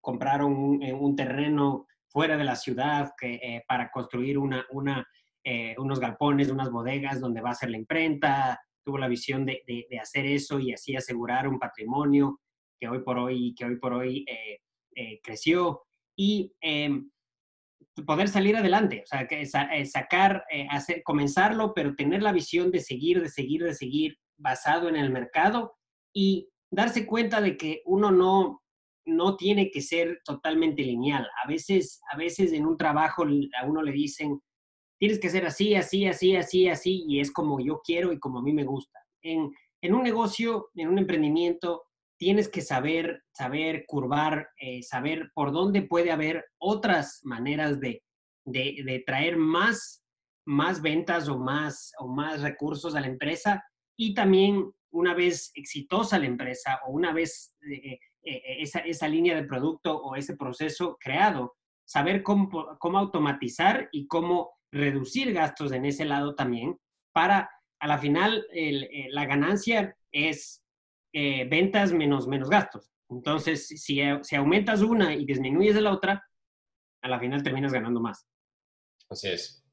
compraron 0.00 0.56
un, 0.56 0.82
eh, 0.82 1.14
terreno 1.16 1.86
fuera 2.08 2.38
de 2.38 2.44
la 2.44 2.56
ciudad 2.56 3.12
eh, 3.20 3.62
para 3.68 3.90
construir 3.90 4.38
una, 4.38 4.64
una, 4.70 5.04
eh, 5.44 5.74
unos 5.78 6.00
galpones, 6.00 6.48
unas 6.48 6.70
bodegas 6.70 7.20
donde 7.20 7.42
va 7.42 7.50
a 7.50 7.54
ser 7.54 7.70
la 7.70 7.76
imprenta. 7.76 8.58
Tuvo 8.82 8.98
la 8.98 9.08
visión 9.08 9.44
de, 9.44 9.62
de, 9.66 9.98
hacer 9.98 10.24
eso 10.24 10.60
y 10.60 10.72
así 10.72 10.94
asegurar 10.94 11.48
un 11.48 11.58
patrimonio 11.58 12.40
que 12.78 12.88
hoy 12.88 13.02
por 13.02 13.18
hoy, 13.18 13.54
que 13.54 13.64
hoy, 13.64 13.78
por 13.78 13.92
hoy 13.92 14.24
creció. 15.22 15.82
Y 16.18 16.54
em, 16.60 17.10
poder 18.06 18.28
salir 18.28 18.56
adelante, 18.56 19.02
o 19.04 19.06
sea, 19.06 19.26
que 19.26 19.44
sacar, 19.46 20.44
hacer, 20.70 21.02
comenzarlo, 21.02 21.74
pero 21.74 21.94
tener 21.94 22.22
la 22.22 22.32
visión 22.32 22.70
de 22.70 22.80
seguir, 22.80 23.20
de 23.20 23.28
seguir, 23.28 23.64
de 23.64 23.74
seguir 23.74 24.18
basado 24.38 24.88
en 24.88 24.96
el 24.96 25.10
mercado 25.10 25.76
y 26.14 26.48
darse 26.70 27.06
cuenta 27.06 27.40
de 27.40 27.56
que 27.56 27.82
uno 27.84 28.10
no, 28.10 28.62
no 29.06 29.36
tiene 29.36 29.70
que 29.70 29.80
ser 29.80 30.20
totalmente 30.24 30.82
lineal. 30.82 31.26
A 31.44 31.48
veces, 31.48 32.00
a 32.12 32.16
veces 32.16 32.52
en 32.52 32.66
un 32.66 32.76
trabajo 32.76 33.24
a 33.24 33.66
uno 33.66 33.82
le 33.82 33.92
dicen, 33.92 34.40
tienes 34.98 35.18
que 35.18 35.30
ser 35.30 35.46
así, 35.46 35.74
así, 35.74 36.06
así, 36.06 36.36
así, 36.36 36.68
así, 36.68 37.04
y 37.06 37.20
es 37.20 37.32
como 37.32 37.60
yo 37.60 37.80
quiero 37.84 38.12
y 38.12 38.18
como 38.18 38.40
a 38.40 38.42
mí 38.42 38.52
me 38.52 38.64
gusta. 38.64 38.98
En, 39.22 39.52
en 39.82 39.94
un 39.94 40.02
negocio, 40.02 40.70
en 40.74 40.88
un 40.88 40.98
emprendimiento, 40.98 41.84
tienes 42.18 42.48
que 42.48 42.62
saber, 42.62 43.22
saber 43.32 43.84
curvar, 43.86 44.48
eh, 44.58 44.82
saber 44.82 45.30
por 45.34 45.52
dónde 45.52 45.82
puede 45.82 46.10
haber 46.10 46.44
otras 46.58 47.20
maneras 47.24 47.80
de, 47.80 48.02
de, 48.44 49.02
traer 49.06 49.36
más, 49.36 50.04
más 50.46 50.80
ventas 50.80 51.28
o 51.28 51.38
más, 51.38 51.92
o 51.98 52.08
más 52.08 52.40
recursos 52.42 52.94
a 52.94 53.00
la 53.00 53.08
empresa 53.08 53.62
y 53.98 54.14
también 54.14 54.70
una 54.92 55.14
vez 55.14 55.50
exitosa 55.54 56.18
la 56.18 56.26
empresa 56.26 56.80
o 56.86 56.92
una 56.92 57.12
vez 57.12 57.54
eh, 57.70 57.98
eh, 58.22 58.42
esa, 58.60 58.80
esa, 58.80 59.08
línea 59.08 59.36
de 59.36 59.44
producto 59.44 59.96
o 59.96 60.16
ese 60.16 60.36
proceso 60.36 60.96
creado, 60.98 61.54
saber 61.84 62.22
cómo, 62.22 62.76
cómo 62.78 62.98
automatizar 62.98 63.88
y 63.92 64.06
cómo 64.06 64.52
reducir 64.72 65.32
gastos 65.32 65.72
en 65.72 65.84
ese 65.84 66.04
lado 66.04 66.34
también 66.34 66.78
para, 67.12 67.50
a 67.78 67.86
la 67.86 67.98
final, 67.98 68.46
la 69.10 69.26
ganancia 69.26 69.96
es 70.12 70.65
ventas 71.48 71.92
menos, 71.92 72.26
menos 72.26 72.50
gastos. 72.50 72.90
Entonces, 73.08 73.68
si, 73.68 74.00
si 74.22 74.36
aumentas 74.36 74.82
una 74.82 75.14
y 75.14 75.24
disminuyes 75.24 75.76
la 75.76 75.92
otra, 75.92 76.24
a 77.02 77.08
la 77.08 77.20
final 77.20 77.42
terminas 77.42 77.72
ganando 77.72 78.00
más. 78.00 78.26
Así 79.08 79.28
es. 79.28 79.64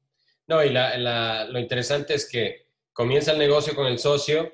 No, 0.46 0.62
y 0.62 0.70
lo 0.72 1.58
interesante 1.58 2.14
es 2.14 2.28
que 2.28 2.68
comienza 2.92 3.32
el 3.32 3.38
negocio 3.38 3.74
con 3.74 3.86
el 3.86 3.98
socio, 3.98 4.52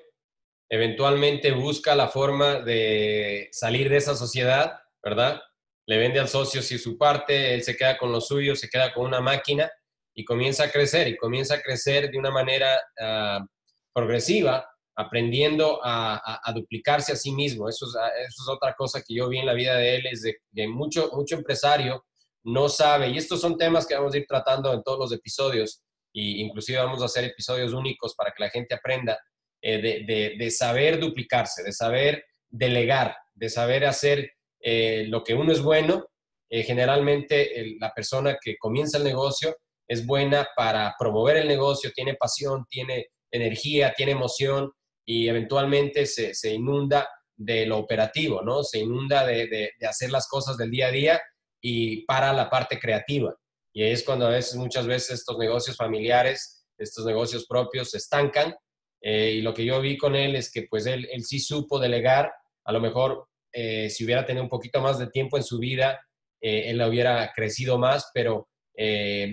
eventualmente 0.68 1.52
busca 1.52 1.94
la 1.94 2.08
forma 2.08 2.60
de 2.60 3.48
salir 3.52 3.90
de 3.90 3.96
esa 3.96 4.14
sociedad, 4.14 4.78
¿verdad? 5.02 5.40
Le 5.86 5.98
vende 5.98 6.20
al 6.20 6.28
socio 6.28 6.62
si 6.62 6.78
su 6.78 6.96
parte, 6.96 7.54
él 7.54 7.62
se 7.62 7.76
queda 7.76 7.98
con 7.98 8.12
lo 8.12 8.20
suyo, 8.20 8.54
se 8.54 8.68
queda 8.68 8.92
con 8.92 9.06
una 9.06 9.20
máquina 9.20 9.70
y 10.14 10.24
comienza 10.24 10.64
a 10.64 10.70
crecer 10.70 11.08
y 11.08 11.16
comienza 11.16 11.54
a 11.54 11.60
crecer 11.60 12.10
de 12.10 12.18
una 12.18 12.30
manera 12.30 12.80
ah, 13.00 13.44
progresiva, 13.92 14.69
aprendiendo 15.00 15.80
a, 15.82 16.52
duplicarse 16.54 17.12
a 17.12 17.16
sí 17.16 17.32
mismo. 17.32 17.68
Eso 17.68 17.86
es, 17.86 18.36
otra 18.48 18.74
cosa 18.74 19.02
que 19.06 19.14
yo 19.14 19.28
vi 19.28 19.38
en 19.38 19.46
la 19.46 19.54
vida 19.54 19.76
de 19.76 19.96
él, 19.96 20.06
es 20.10 20.22
de, 20.22 20.36
que 20.54 20.68
mucho, 20.68 21.10
mucho 21.12 21.36
empresario 21.36 22.04
no 22.42 22.68
sabe, 22.68 23.10
y 23.10 23.18
estos 23.18 23.40
son 23.40 23.58
temas 23.58 23.86
que 23.86 23.94
vamos 23.94 24.14
a 24.14 24.18
ir 24.18 24.26
tratando 24.26 24.72
en 24.72 24.82
todos 24.82 24.98
los 24.98 25.12
episodios, 25.12 25.82
y 26.12 26.40
inclusive 26.40 26.78
vamos 26.78 27.02
a 27.02 27.04
hacer 27.04 27.24
episodios 27.24 27.72
únicos 27.72 28.14
para 28.14 28.30
que 28.30 28.42
la 28.44 28.50
gente 28.50 28.74
aprenda, 28.74 29.18
eh, 29.62 30.36
de, 30.38 30.50
saber 30.50 30.98
duplicarse, 30.98 31.62
de 31.62 31.72
saber 31.72 32.24
delegar, 32.48 33.14
de 33.34 33.50
saber 33.50 33.84
hacer 33.84 34.32
eh, 34.60 35.04
lo 35.08 35.22
que 35.22 35.34
uno 35.34 35.52
es 35.52 35.60
bueno. 35.60 36.06
Eh, 36.48 36.62
generalmente 36.62 37.76
la 37.78 37.92
persona 37.92 38.36
que 38.42 38.56
comienza 38.58 38.98
el 38.98 39.04
negocio 39.04 39.56
es 39.86 40.04
buena 40.04 40.48
para 40.56 40.94
promover 40.98 41.36
el 41.36 41.46
negocio, 41.46 41.92
tiene 41.94 42.14
pasión, 42.14 42.64
tiene 42.68 43.08
energía, 43.30 43.92
tiene 43.94 44.12
emoción 44.12 44.72
y 45.04 45.28
eventualmente 45.28 46.06
se, 46.06 46.52
inunda 46.52 47.08
de 47.36 47.66
lo 47.66 47.78
operativo, 47.78 48.42
¿no? 48.42 48.62
Se 48.62 48.78
inunda 48.78 49.26
de, 49.26 49.46
de, 49.48 49.86
hacer 49.86 50.10
las 50.10 50.28
cosas 50.28 50.56
del 50.56 50.70
día 50.70 50.88
a 50.88 50.92
día 50.92 51.20
y 51.60 52.04
para 52.04 52.32
la 52.32 52.48
parte 52.48 52.78
creativa. 52.78 53.34
Y 53.72 53.84
es 53.84 54.02
cuando 54.02 54.26
a 54.26 54.30
veces, 54.30 54.56
muchas 54.56 54.86
veces 54.86 55.20
estos 55.20 55.38
negocios 55.38 55.76
familiares, 55.76 56.66
estos 56.76 57.04
negocios 57.04 57.46
propios 57.46 57.90
se 57.90 57.98
estancan 57.98 58.54
eh, 59.02 59.32
y 59.36 59.42
lo 59.42 59.54
que 59.54 59.64
yo 59.64 59.80
vi 59.80 59.96
con 59.96 60.14
él 60.14 60.36
es 60.36 60.50
que 60.50 60.66
pues 60.68 60.86
él, 60.86 61.08
él 61.10 61.24
sí 61.24 61.38
supo 61.38 61.78
delegar, 61.78 62.32
a 62.64 62.72
lo 62.72 62.80
mejor 62.80 63.26
eh, 63.52 63.88
si 63.90 64.04
hubiera 64.04 64.26
tenido 64.26 64.44
un 64.44 64.50
poquito 64.50 64.80
más 64.80 64.98
de 64.98 65.08
tiempo 65.08 65.36
en 65.36 65.44
su 65.44 65.58
vida, 65.58 66.00
eh, 66.40 66.70
él 66.70 66.82
hubiera 66.82 67.32
crecido 67.34 67.78
más, 67.78 68.10
pero, 68.14 68.48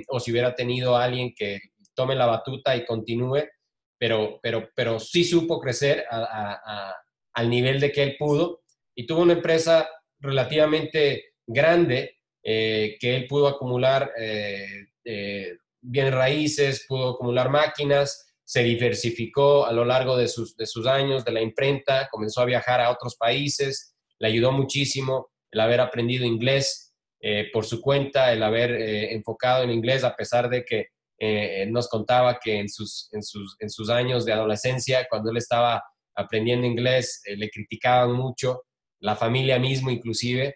o 0.09 0.19
si 0.19 0.31
hubiera 0.31 0.53
tenido 0.55 0.97
a 0.97 1.05
alguien 1.05 1.33
que 1.33 1.59
tome 1.93 2.15
la 2.15 2.25
batuta 2.25 2.75
y 2.75 2.86
continúe, 2.86 3.43
pero, 3.98 4.39
pero, 4.42 4.70
pero 4.75 5.00
sí 5.00 5.24
supo 5.24 5.60
crecer 5.60 6.06
al 6.10 7.50
nivel 7.50 7.80
de 7.80 7.92
que 7.92 8.04
él 8.04 8.16
pudo 8.18 8.62
y 8.96 9.06
tuvo 9.06 9.22
una 9.22 9.34
empresa 9.34 9.89
relativamente 10.20 11.34
grande 11.46 12.20
que 12.44 12.98
él 13.01 13.27
pudo 13.27 13.48
acumular 13.48 14.12
bien 15.82 16.12
raíces, 16.12 16.86
pudo 16.88 17.10
acumular 17.10 17.50
máquinas, 17.50 18.27
se 18.48 18.63
diversificó 18.63 19.66
a 19.66 19.74
lo 19.74 19.84
largo 19.84 20.16
de 20.16 20.30
sus, 20.30 20.56
de 20.56 20.66
sus 20.66 20.88
años 20.88 21.25
de 21.25 21.34
la 21.34 21.42
imprenta, 21.42 22.08
comenzó 22.10 22.42
a 22.42 22.46
viajar 22.46 22.80
a 22.80 22.92
otros 22.92 23.18
países, 23.18 23.94
le 24.20 24.30
ayudó 24.30 24.54
muchísimo 24.54 25.30
el 25.51 25.60
haber 25.60 25.82
aprendido 25.82 26.25
inglés 26.25 26.94
eh, 27.20 27.50
por 27.51 27.66
su 27.66 27.82
cuenta, 27.82 28.32
el 28.32 28.42
haber 28.44 28.72
eh, 28.72 29.13
enfocado 29.13 29.63
en 29.63 29.72
inglés, 29.72 30.04
a 30.04 30.16
pesar 30.16 30.50
de 30.50 30.63
que 30.63 30.88
eh, 31.19 31.65
nos 31.69 31.88
contaba 31.89 32.39
que 32.41 32.59
en 32.59 32.69
sus, 32.69 33.09
en, 33.12 33.24
sus, 33.24 33.55
en 33.59 33.69
sus 33.69 33.89
años 33.89 34.25
de 34.25 34.33
adolescencia, 34.33 35.07
cuando 35.09 35.31
él 35.31 35.38
estaba 35.38 35.83
aprendiendo 36.15 36.65
inglés, 36.65 37.21
le 37.25 37.50
criticaban 37.50 38.13
mucho, 38.13 38.63
la 39.00 39.15
familia 39.15 39.59
mismo 39.59 39.89
inclusive, 39.89 40.55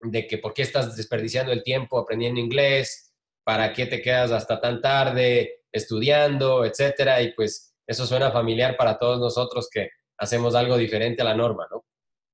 de 0.00 0.26
que 0.26 0.38
por 0.38 0.52
qué 0.52 0.62
estás 0.62 0.96
desperdiciando 0.96 1.52
el 1.52 1.62
tiempo 1.62 1.98
aprendiendo 1.98 2.40
inglés, 2.40 3.14
para 3.44 3.72
qué 3.72 3.86
te 3.86 4.02
quedas 4.02 4.32
hasta 4.32 4.60
tan 4.60 4.80
tarde, 4.80 5.62
estudiando, 5.72 6.64
etcétera, 6.64 7.22
y 7.22 7.32
pues 7.32 7.74
eso 7.86 8.06
suena 8.06 8.30
familiar 8.30 8.76
para 8.76 8.98
todos 8.98 9.20
nosotros 9.20 9.68
que 9.70 9.90
hacemos 10.18 10.54
algo 10.54 10.76
diferente 10.76 11.22
a 11.22 11.24
la 11.24 11.34
norma, 11.34 11.66
¿no? 11.70 11.84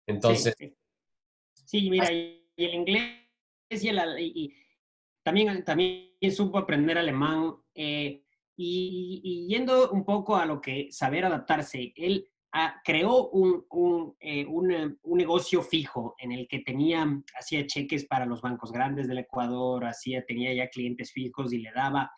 Entonces... 0.07 0.55
Sí, 1.64 1.90
mira, 1.90 2.11
y 2.11 2.43
el 2.57 2.75
inglés 2.75 3.28
y, 3.71 3.88
el, 3.88 4.55
también, 5.23 5.62
también 5.64 6.08
supo 6.31 6.59
aprender 6.59 6.99
alemán, 6.99 7.55
eh, 7.75 8.23
y, 8.57 9.47
yendo 9.49 9.91
un 9.91 10.05
poco 10.05 10.37
a 10.37 10.45
lo 10.45 10.61
que 10.61 10.89
saber 10.91 11.25
adaptarse, 11.25 11.93
él 11.95 12.29
ah, 12.53 12.81
creó 12.85 13.29
un, 13.29 13.65
un, 13.71 14.17
eh, 14.19 14.45
un, 14.47 14.99
un, 15.03 15.19
negocio 15.19 15.63
fijo 15.63 16.17
en 16.19 16.33
el 16.33 16.49
que 16.49 16.61
tenía, 16.61 17.07
hacía 17.39 17.67
cheques 17.67 18.07
para 18.07 18.27
los 18.27 18.43
bancos 18.43 18.73
grandes 18.73 19.07
del 19.07 19.19
Ecuador, 19.19 19.85
hacía, 19.85 20.25
tenía 20.27 20.53
ya 20.53 20.69
clientes 20.69 21.13
fijos 21.13 21.53
y 21.53 21.59
le 21.59 21.71
daba 21.73 22.11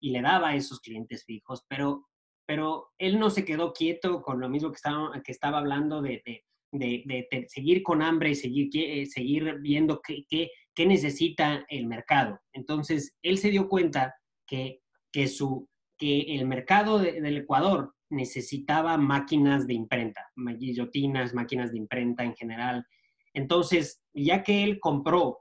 y 0.00 0.10
le 0.10 0.20
daba 0.20 0.50
a 0.50 0.56
esos 0.56 0.80
clientes 0.80 1.24
fijos, 1.24 1.64
pero, 1.66 2.08
pero 2.46 2.92
él 2.98 3.18
no 3.18 3.30
se 3.30 3.44
quedó 3.44 3.72
quieto 3.72 4.20
con 4.20 4.38
lo 4.38 4.50
mismo 4.50 4.70
que 4.70 4.76
estaba, 4.76 5.22
que 5.22 5.32
estaba 5.32 5.58
hablando 5.58 6.02
de, 6.02 6.22
de, 6.24 7.02
de, 7.06 7.46
seguir 7.48 7.82
con 7.82 8.02
hambre 8.02 8.30
y 8.30 8.34
seguir, 8.34 8.68
eh, 8.74 9.06
seguir 9.06 9.60
viendo 9.60 10.02
qué, 10.02 10.50
qué, 10.74 10.86
necesita 10.86 11.64
el 11.68 11.86
mercado. 11.86 12.40
Entonces, 12.52 13.14
él 13.22 13.38
se 13.38 13.50
dio 13.50 13.68
cuenta 13.68 14.14
que, 14.46 14.80
que, 15.12 15.28
su, 15.28 15.68
que 15.98 16.36
el 16.36 16.46
mercado 16.46 16.98
del 16.98 17.36
Ecuador 17.36 17.94
necesitaba 18.10 18.96
máquinas 18.96 19.66
de 19.66 19.74
imprenta, 19.74 20.30
guillotinas, 20.36 21.34
máquinas 21.34 21.72
de 21.72 21.78
imprenta 21.78 22.24
en 22.24 22.34
general. 22.34 22.86
Entonces, 23.32 24.00
ya 24.12 24.42
que 24.42 24.62
él 24.62 24.78
compró, 24.80 25.40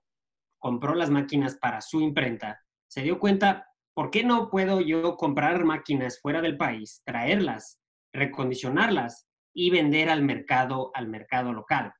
compró 0.60 0.96
las 0.96 1.10
máquinas 1.10 1.58
para 1.58 1.82
su 1.82 2.02
imprenta, 2.02 2.60
se 2.88 3.02
dio 3.02 3.20
cuenta 3.20 3.68
¿por 3.94 4.10
qué 4.10 4.24
no 4.24 4.50
puedo 4.50 4.82
yo 4.82 5.16
comprar 5.18 5.64
máquinas 5.66 6.20
fuera 6.20 6.42
del 6.42 6.58
país, 6.58 7.02
traerlas, 7.06 7.80
recondicionarlas 8.12 9.28
y 9.54 9.70
vender 9.70 10.10
al 10.10 10.24
mercado, 10.24 10.92
al 10.94 11.08
mercado 11.08 11.54
local. 11.54 11.94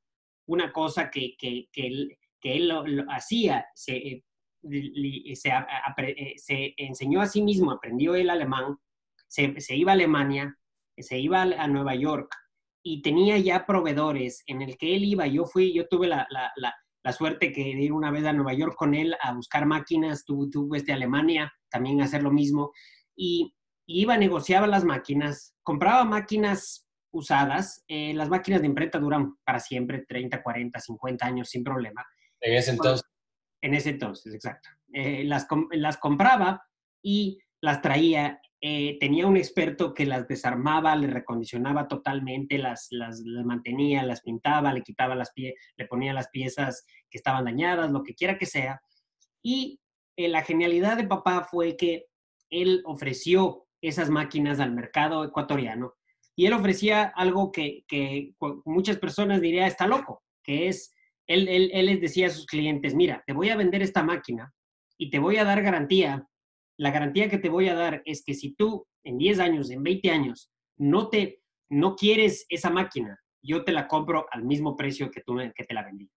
Una 0.46 0.72
cosa 0.72 1.10
que, 1.10 1.36
que, 1.38 1.68
que 1.72 2.18
que 2.44 2.56
él 2.56 2.68
lo, 2.68 2.84
hacía, 3.08 3.66
se, 3.74 3.96
eh, 3.96 4.24
se, 5.34 5.50
eh, 5.50 6.34
se, 6.36 6.74
enseñó 6.76 7.22
a 7.22 7.26
sí 7.26 7.42
mismo, 7.42 7.70
aprendió 7.70 8.14
el 8.14 8.28
alemán, 8.28 8.76
se, 9.26 9.58
se 9.62 9.74
iba 9.74 9.92
a 9.92 9.94
Alemania, 9.94 10.54
se 10.98 11.18
iba 11.18 11.42
a 11.42 11.66
Nueva 11.66 11.94
York 11.94 12.30
y 12.84 13.00
tenía 13.00 13.38
ya 13.38 13.64
proveedores 13.64 14.44
en 14.46 14.60
el 14.60 14.76
que 14.76 14.94
él 14.94 15.04
iba. 15.04 15.26
Yo 15.26 15.46
fui, 15.46 15.72
yo 15.72 15.88
tuve 15.88 16.06
la, 16.06 16.26
la, 16.28 16.52
la, 16.56 16.74
la 17.02 17.12
suerte 17.12 17.50
que 17.50 17.64
de 17.64 17.82
ir 17.82 17.92
una 17.92 18.10
vez 18.10 18.26
a 18.26 18.34
Nueva 18.34 18.52
York 18.52 18.74
con 18.76 18.94
él 18.94 19.16
a 19.22 19.32
buscar 19.32 19.64
máquinas, 19.64 20.26
tuve, 20.26 20.50
tuve 20.50 20.78
este 20.78 20.92
Alemania 20.92 21.50
también 21.70 22.02
a 22.02 22.04
hacer 22.04 22.22
lo 22.22 22.30
mismo 22.30 22.72
y, 23.16 23.54
iba, 23.86 24.16
negociaba 24.16 24.66
las 24.66 24.84
máquinas, 24.84 25.54
compraba 25.62 26.04
máquinas 26.04 26.86
usadas, 27.12 27.84
eh, 27.88 28.12
las 28.14 28.28
máquinas 28.28 28.60
de 28.60 28.66
imprenta 28.66 28.98
duran 28.98 29.36
para 29.44 29.60
siempre, 29.60 30.04
30, 30.06 30.42
40, 30.42 30.80
50 30.80 31.26
años 31.26 31.48
sin 31.48 31.62
problema. 31.62 32.04
En 32.44 32.54
ese 32.54 32.70
entonces. 32.70 33.06
En 33.62 33.74
ese 33.74 33.90
entonces, 33.90 34.34
exacto. 34.34 34.68
Eh, 34.92 35.24
las, 35.24 35.46
las 35.72 35.96
compraba 35.96 36.62
y 37.02 37.38
las 37.60 37.80
traía 37.82 38.40
eh, 38.66 38.96
tenía 38.98 39.26
un 39.26 39.36
experto 39.36 39.92
que 39.92 40.06
las 40.06 40.26
desarmaba, 40.26 40.96
le 40.96 41.06
recondicionaba 41.06 41.86
totalmente, 41.86 42.56
las, 42.56 42.86
las, 42.90 43.20
mantenía, 43.44 44.02
las 44.04 44.22
pintaba, 44.22 44.72
le 44.72 44.80
quitaba 44.80 45.14
las 45.14 45.32
piezas, 45.32 45.60
le 45.76 45.86
ponía 45.86 46.14
las 46.14 46.30
piezas 46.30 46.86
que 47.10 47.18
estaban 47.18 47.44
dañadas, 47.44 47.90
lo 47.90 48.02
que 48.02 48.14
quiera 48.14 48.38
que 48.38 48.46
sea. 48.46 48.80
Y 49.42 49.82
eh, 50.16 50.28
la 50.28 50.40
genialidad 50.40 50.96
de 50.96 51.06
papá 51.06 51.46
fue 51.50 51.76
que 51.76 52.06
él 52.48 52.80
ofreció 52.86 53.66
esas 53.82 54.08
máquinas 54.08 54.60
al 54.60 54.72
mercado 54.72 55.24
ecuatoriano 55.24 55.92
y 56.34 56.46
él 56.46 56.54
ofrecía 56.54 57.12
algo 57.16 57.52
que, 57.52 57.84
que 57.86 58.32
muchas 58.64 58.96
personas 58.96 59.42
dirían 59.42 59.66
está 59.66 59.86
loco, 59.86 60.22
que 60.42 60.68
es, 60.68 60.93
él, 61.26 61.48
él, 61.48 61.86
les 61.86 62.00
decía 62.00 62.26
a 62.26 62.30
sus 62.30 62.46
clientes, 62.46 62.94
mira, 62.94 63.22
te 63.26 63.32
voy 63.32 63.50
a 63.50 63.56
vender 63.56 63.82
esta 63.82 64.02
máquina 64.02 64.52
y 64.98 65.10
te 65.10 65.18
voy 65.18 65.36
a 65.38 65.44
dar 65.44 65.62
garantía 65.62 66.28
la 66.76 66.90
garantía 66.90 67.28
que 67.28 67.38
te 67.38 67.48
voy 67.48 67.68
a 67.68 67.74
dar 67.74 68.02
es 68.04 68.24
que 68.24 68.34
si 68.34 68.54
tú 68.54 68.86
en 69.04 69.18
10 69.18 69.38
años, 69.38 69.70
en 69.70 69.82
20 69.82 70.10
años, 70.10 70.50
no 70.76 71.08
te 71.08 71.40
no 71.70 71.96
quieres 71.96 72.46
esa 72.48 72.70
máquina, 72.70 73.18
yo 73.42 73.64
te 73.64 73.72
la 73.72 73.88
compro 73.88 74.26
al 74.30 74.44
mismo 74.44 74.76
precio 74.76 75.10
que 75.10 75.22
tú 75.22 75.36
que 75.54 75.64
te 75.64 75.74
la 75.74 75.82
vendí. 75.82 76.10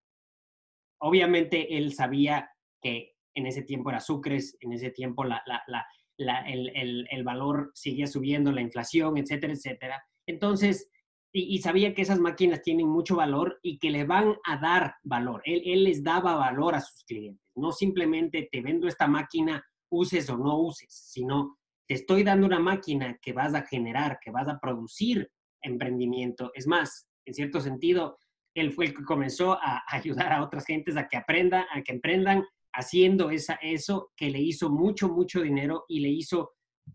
Obviamente 1.00 1.76
él 1.76 1.92
sabía 1.94 2.50
que 2.82 3.14
en 3.34 3.46
ese 3.46 3.62
tiempo 3.62 3.90
era 3.90 4.00
sucres, 4.00 4.56
en 4.60 4.72
ese 4.72 4.90
tiempo 4.90 5.24
el, 5.24 7.06
el, 7.10 7.24
valor 7.24 7.70
seguía 7.74 8.06
subiendo, 8.06 8.52
la 8.52 8.60
inflación, 8.60 9.16
etcétera, 9.16 9.52
etcétera. 9.52 10.02
Entonces, 10.26 10.90
y, 11.32 11.58
sabía 11.58 11.94
que 11.94 12.02
esas 12.02 12.18
máquinas 12.18 12.62
tienen 12.62 12.88
mucho 12.88 13.16
valor 13.16 13.58
y 13.62 13.78
que 13.78 13.90
le 13.90 14.04
van 14.04 14.36
a 14.44 14.58
dar 14.58 14.94
valor. 15.02 15.42
Él, 15.44 15.62
él 15.64 15.84
les 15.84 16.02
daba 16.02 16.34
valor 16.36 16.74
a 16.74 16.80
sus 16.80 17.04
clientes. 17.04 17.44
No 17.54 17.72
simplemente 17.72 18.48
te 18.50 18.62
vendo 18.62 18.88
esta 18.88 19.06
máquina 19.06 19.62
uses 19.90 20.28
o 20.30 20.36
no 20.36 20.58
uses, 20.58 20.88
sino 20.90 21.58
te 21.86 21.94
estoy 21.94 22.22
dando 22.22 22.46
una 22.46 22.58
máquina 22.58 23.18
que 23.20 23.32
vas 23.32 23.54
a 23.54 23.62
generar, 23.62 24.18
que 24.22 24.30
vas 24.30 24.48
a 24.48 24.58
producir 24.58 25.30
emprendimiento. 25.62 26.50
Es 26.54 26.66
más, 26.66 27.08
en 27.26 27.34
cierto 27.34 27.60
sentido, 27.60 28.18
él 28.54 28.72
fue 28.72 28.86
el 28.86 28.94
que 28.94 29.04
comenzó 29.04 29.52
a 29.52 29.82
ayudar 29.88 30.32
a 30.32 30.42
otras 30.42 30.64
gentes 30.66 30.96
a 30.96 31.08
que 31.08 31.16
aprendan, 31.16 31.64
a 31.72 31.82
que 31.82 31.92
emprendan 31.92 32.44
haciendo 32.72 33.30
esa, 33.30 33.54
eso 33.54 34.10
que 34.16 34.30
le 34.30 34.40
hizo 34.40 34.70
mucho, 34.70 35.08
mucho 35.08 35.40
dinero 35.40 35.84
y 35.88 36.00
le 36.00 36.08
hizo 36.08 36.52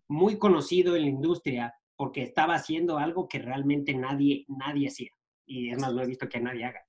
muy 0.07 0.37
conocido 0.37 0.95
en 0.95 1.03
la 1.03 1.09
industria 1.09 1.73
porque 2.03 2.21
estaba 2.21 2.55
haciendo 2.55 2.97
algo 2.97 3.29
que 3.29 3.39
realmente 3.39 3.93
nadie, 3.93 4.43
nadie 4.49 4.89
hacía. 4.89 5.11
Y 5.45 5.71
es 5.71 5.79
más, 5.79 5.93
no 5.93 6.03
he 6.03 6.05
visto 6.05 6.27
que 6.27 6.41
nadie 6.41 6.65
haga. 6.65 6.85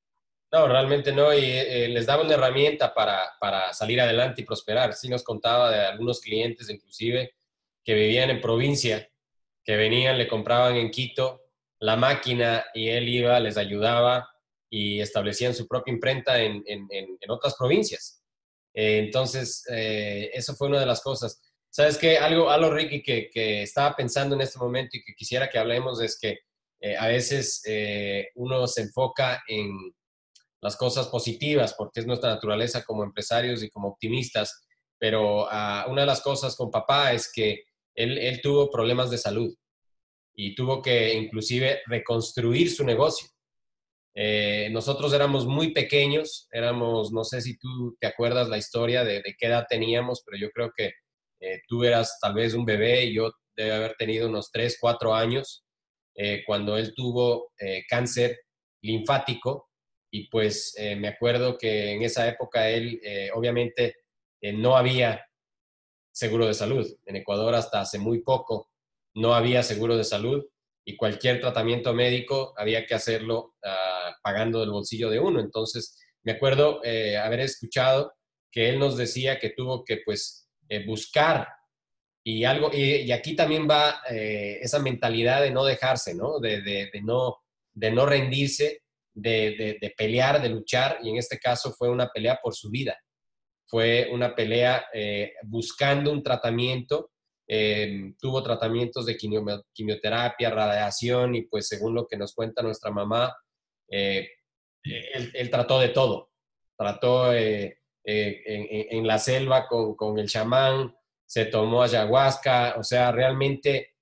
No, 0.51 0.67
realmente 0.67 1.13
no, 1.13 1.33
y 1.33 1.45
eh, 1.45 1.89
les 1.89 2.05
daba 2.05 2.25
una 2.25 2.35
herramienta 2.35 2.93
para, 2.93 3.21
para, 3.39 3.73
salir 3.73 4.01
adelante 4.01 4.43
y 4.43 4.45
prosperar. 4.45 4.93
Sí 4.93 5.09
nos 5.09 5.23
contaba 5.23 5.71
de 5.71 5.87
algunos 5.87 6.21
clientes, 6.21 6.69
inclusive, 6.69 7.37
que 7.85 7.95
vivían 7.95 8.29
en 8.29 8.41
provincia, 8.41 9.09
que 9.63 9.77
venían, 9.77 10.19
le 10.19 10.27
compraban 10.27 10.75
en 10.75 10.91
Quito 10.91 11.43
la 11.79 11.95
máquina 11.95 12.65
y 12.75 12.89
él 12.89 13.09
iba, 13.09 13.39
les 13.39 13.57
ayudaba 13.57 14.29
y 14.69 15.01
establecían 15.01 15.55
su 15.55 15.69
propia 15.69 15.95
imprenta 15.95 16.43
en, 16.43 16.65
en, 16.67 16.89
en, 16.91 17.31
otras 17.31 17.55
provincias. 17.55 18.21
Eh, 18.75 18.99
entonces, 18.99 19.65
eh, 19.71 20.33
eso 20.35 20.57
fue 20.57 20.67
una 20.67 20.81
de 20.81 20.87
las 20.87 21.01
cosas. 21.03 21.41
¿Sabes 21.77 21.99
qué? 21.99 22.19
Algo, 22.19 22.51
algo 22.51 22.71
Ricky, 22.71 23.03
que, 23.03 23.29
que, 23.29 23.63
estaba 23.63 23.97
pensando 23.97 24.37
en 24.37 24.43
este 24.43 24.61
momento 24.61 24.97
y 24.97 25.03
que 25.03 25.13
quisiera 25.13 25.51
que 25.51 25.59
hablemos 25.59 26.01
es 26.01 26.17
que 26.21 26.39
a 26.99 27.09
veces 27.09 27.63
uno 28.37 28.69
se 28.69 28.83
enfoca 28.83 29.43
en 29.49 29.71
las 30.61 30.77
cosas 30.77 31.09
positivas, 31.09 31.75
porque 31.77 31.99
es 31.99 32.07
nuestra 32.07 32.31
naturaleza 32.31 32.85
como 32.85 33.03
empresarios 33.03 33.61
y 33.65 33.71
como 33.71 33.89
optimistas, 33.89 34.65
pero 35.01 35.49
ah, 35.51 35.87
una 35.89 36.03
de 36.03 36.07
las 36.07 36.21
cosas 36.21 36.55
con 36.55 36.71
papá 36.71 37.13
es 37.13 37.29
que 37.33 37.65
él, 37.97 38.19
él, 38.19 38.41
tuvo 38.41 38.71
problemas 38.71 39.11
de 39.11 39.19
salud 39.19 39.53
y 40.33 40.55
tuvo 40.55 40.81
que 40.81 41.13
inclusive 41.13 41.83
reconstruir 41.87 42.71
su 42.71 42.85
negocio. 42.85 43.29
Eh, 44.15 44.69
nosotros 44.71 45.13
éramos 45.13 45.45
muy 45.45 45.73
pequeños, 45.73 46.47
éramos, 46.53 47.13
no 47.13 47.25
sé 47.25 47.43
si 47.43 47.59
tú 47.59 47.97
te 47.99 48.07
acuerdas 48.07 48.49
la 48.49 48.59
historia 48.59 49.03
de, 49.03 49.23
de 49.23 49.35
qué 49.37 49.47
edad 49.47 49.67
teníamos, 49.69 50.23
pero 50.25 50.39
yo 50.39 50.51
creo 50.53 50.71
que 50.77 50.93
eh, 51.41 51.61
tú 51.69 51.85
eras 51.85 52.19
tal 52.21 52.35
vez 52.35 52.55
un 52.55 52.65
bebé 52.65 53.05
y 53.05 53.15
yo 53.15 53.33
debe 53.57 53.73
haber 53.73 53.95
tenido 53.97 54.29
unos 54.29 54.51
3, 54.51 54.79
4 54.81 55.15
años 55.15 55.65
eh, 56.17 56.43
cuando 56.47 56.77
él 56.77 56.93
tuvo 56.95 57.53
cáncer 57.89 58.39
linfático 58.83 59.69
y 60.15 60.29
pues 60.29 60.73
eh, 60.79 60.95
me 60.95 61.09
acuerdo 61.09 61.59
que 61.59 61.91
en 61.91 62.03
esa 62.03 62.29
época 62.29 62.71
él, 62.71 63.01
eh, 63.03 63.31
obviamente, 63.35 63.97
eh, 64.41 64.53
no 64.53 64.77
había 64.77 65.27
seguro 66.13 66.47
de 66.47 66.55
salud. 66.55 66.87
En 67.05 67.17
Ecuador 67.17 67.53
hasta 67.57 67.81
hace 67.81 67.99
muy 67.99 68.23
poco 68.23 68.71
no 69.17 69.35
había 69.35 69.65
seguro 69.65 69.97
de 69.97 70.05
salud 70.05 70.45
y 70.87 70.97
cualquier 70.97 71.41
tratamiento 71.41 71.93
médico 71.95 72.55
había 72.57 72.87
que 72.87 72.95
hacerlo 72.95 73.57
ah, 73.65 74.15
pagando 74.23 74.61
del 74.61 74.71
bolsillo 74.71 75.11
de 75.11 75.19
uno. 75.19 75.41
Entonces, 75.41 75.99
me 76.23 76.33
acuerdo 76.33 76.79
haber 76.79 77.41
escuchado 77.41 78.13
que 78.53 78.69
él 78.69 78.79
nos 78.79 78.97
decía 78.97 79.41
que 79.41 79.51
tuvo 79.51 79.83
que 79.83 79.99
pues 80.05 80.44
buscar 80.87 81.49
y 82.25 82.45
algo, 82.45 82.71
y, 82.73 83.13
aquí 83.13 83.37
también 83.37 83.69
va 83.69 84.03
esa 84.09 84.79
mentalidad 84.79 85.43
de 85.43 85.51
no 85.51 85.65
dejarse, 85.65 86.15
¿no? 86.15 86.41
De, 86.41 86.91
no, 87.03 87.37
de 87.73 87.91
no 87.91 88.07
rendirse 88.07 88.85
de, 89.15 89.95
pelear, 89.97 90.43
de 90.43 90.49
luchar, 90.49 90.99
y 91.03 91.11
en 91.11 91.17
este 91.17 91.39
caso 91.39 91.73
fue 91.73 91.89
una 91.89 92.09
pelea 92.09 92.39
por 92.43 92.55
su 92.55 92.71
vida. 92.71 92.99
Fue 93.67 94.09
una 94.13 94.35
pelea 94.35 94.87
eh, 94.93 95.35
buscando 95.45 96.13
un 96.13 96.23
tratamiento, 96.23 97.13
eh, 97.47 98.15
tuvo 98.21 98.43
tratamientos 98.43 99.07
de 99.07 99.17
quimioterapia, 99.17 100.51
radiación, 100.51 101.35
y 101.35 101.43
pues 101.43 101.69
según 101.69 101.95
lo 101.95 102.07
que 102.07 102.17
nos 102.17 102.35
cuenta 102.35 102.63
nuestra 102.63 102.91
mamá, 102.91 103.35
eh, 103.89 104.29
él, 104.83 105.51
trató 105.51 105.79
de 105.79 105.89
todo. 105.89 106.31
Trató 106.77 107.31
en, 108.05 109.07
la 109.07 109.19
selva 109.19 109.67
con, 109.67 109.95
con, 109.95 110.19
el 110.19 110.29
chamán, 110.29 110.95
se 111.27 111.47
tomó 111.47 111.83
ayahuasca, 111.83 112.77
o 112.79 112.83
sea, 112.83 113.11
realmente 113.13 113.95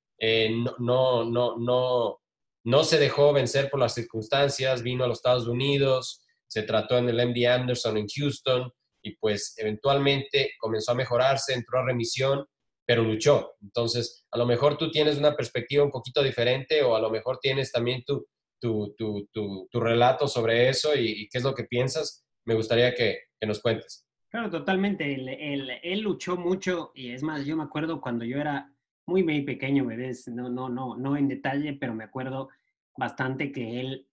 no, 0.79 1.25
no, 1.25 1.57
no, 1.59 2.21
no 2.65 2.85
se 2.85 2.99
dejó 2.99 3.33
vencer 3.33 3.71
por 3.71 3.81
las 3.81 3.95
circunstancias, 3.95 4.83
vino 4.83 5.05
a 5.05 5.09
los 5.09 5.19
Estados 5.19 5.47
Unidos, 5.47 6.25
se 6.47 6.63
trató 6.63 6.99
en 6.99 7.09
el 7.09 7.29
MD 7.29 7.47
Anderson 7.47 7.97
en 7.97 8.07
Houston 8.07 8.71
y 9.03 9.17
pues 9.17 9.55
eventualmente 9.57 10.53
comenzó 10.59 10.93
a 10.93 10.97
mejorarse, 10.97 11.55
entró 11.55 11.81
a 11.81 11.87
remisión, 11.87 12.47
pero 12.87 13.03
luchó. 13.03 13.55
Entonces, 13.63 14.27
a 14.31 14.39
lo 14.39 14.47
mejor 14.47 14.77
tú 14.77 14.91
tienes 14.91 15.17
una 15.17 15.35
perspectiva 15.35 15.85
un 15.85 15.91
poquito 15.91 16.23
diferente 16.23 16.83
o 16.83 16.95
a 16.95 17.01
lo 17.01 17.11
mejor 17.11 17.39
tienes 17.41 17.73
también 17.73 18.05
tu, 18.05 18.27
tu, 18.61 18.95
tu, 18.97 19.29
tu, 19.33 19.81
relato 19.81 20.29
sobre 20.29 20.69
eso 20.69 20.95
y, 20.95 21.29
qué 21.31 21.39
es 21.39 21.45
lo 21.45 21.55
que 21.55 21.65
piensas. 21.65 22.25
Me 22.45 22.55
gustaría 22.55 22.95
que, 22.95 23.21
nos 23.47 23.61
cuentes. 23.61 24.07
Claro, 24.29 24.51
totalmente. 24.51 25.15
Él, 25.15 26.01
luchó 26.01 26.37
mucho 26.37 26.93
y 26.95 27.11
es 27.11 27.23
más, 27.23 27.45
yo 27.45 27.57
me 27.57 27.65
acuerdo 27.65 28.01
cuando 28.01 28.25
yo 28.25 28.39
era 28.39 28.73
muy, 29.07 29.23
muy 29.23 29.43
pequeño, 29.43 29.85
bebés, 29.85 30.29
no, 30.29 30.49
no, 30.49 30.69
no, 30.69 30.97
no 30.97 31.17
en 31.17 31.29
detalle, 31.29 31.75
pero 31.75 31.95
me 31.95 32.05
acuerdo 32.05 32.49
bastante 32.97 33.51
que 33.53 33.81
él, 33.81 34.09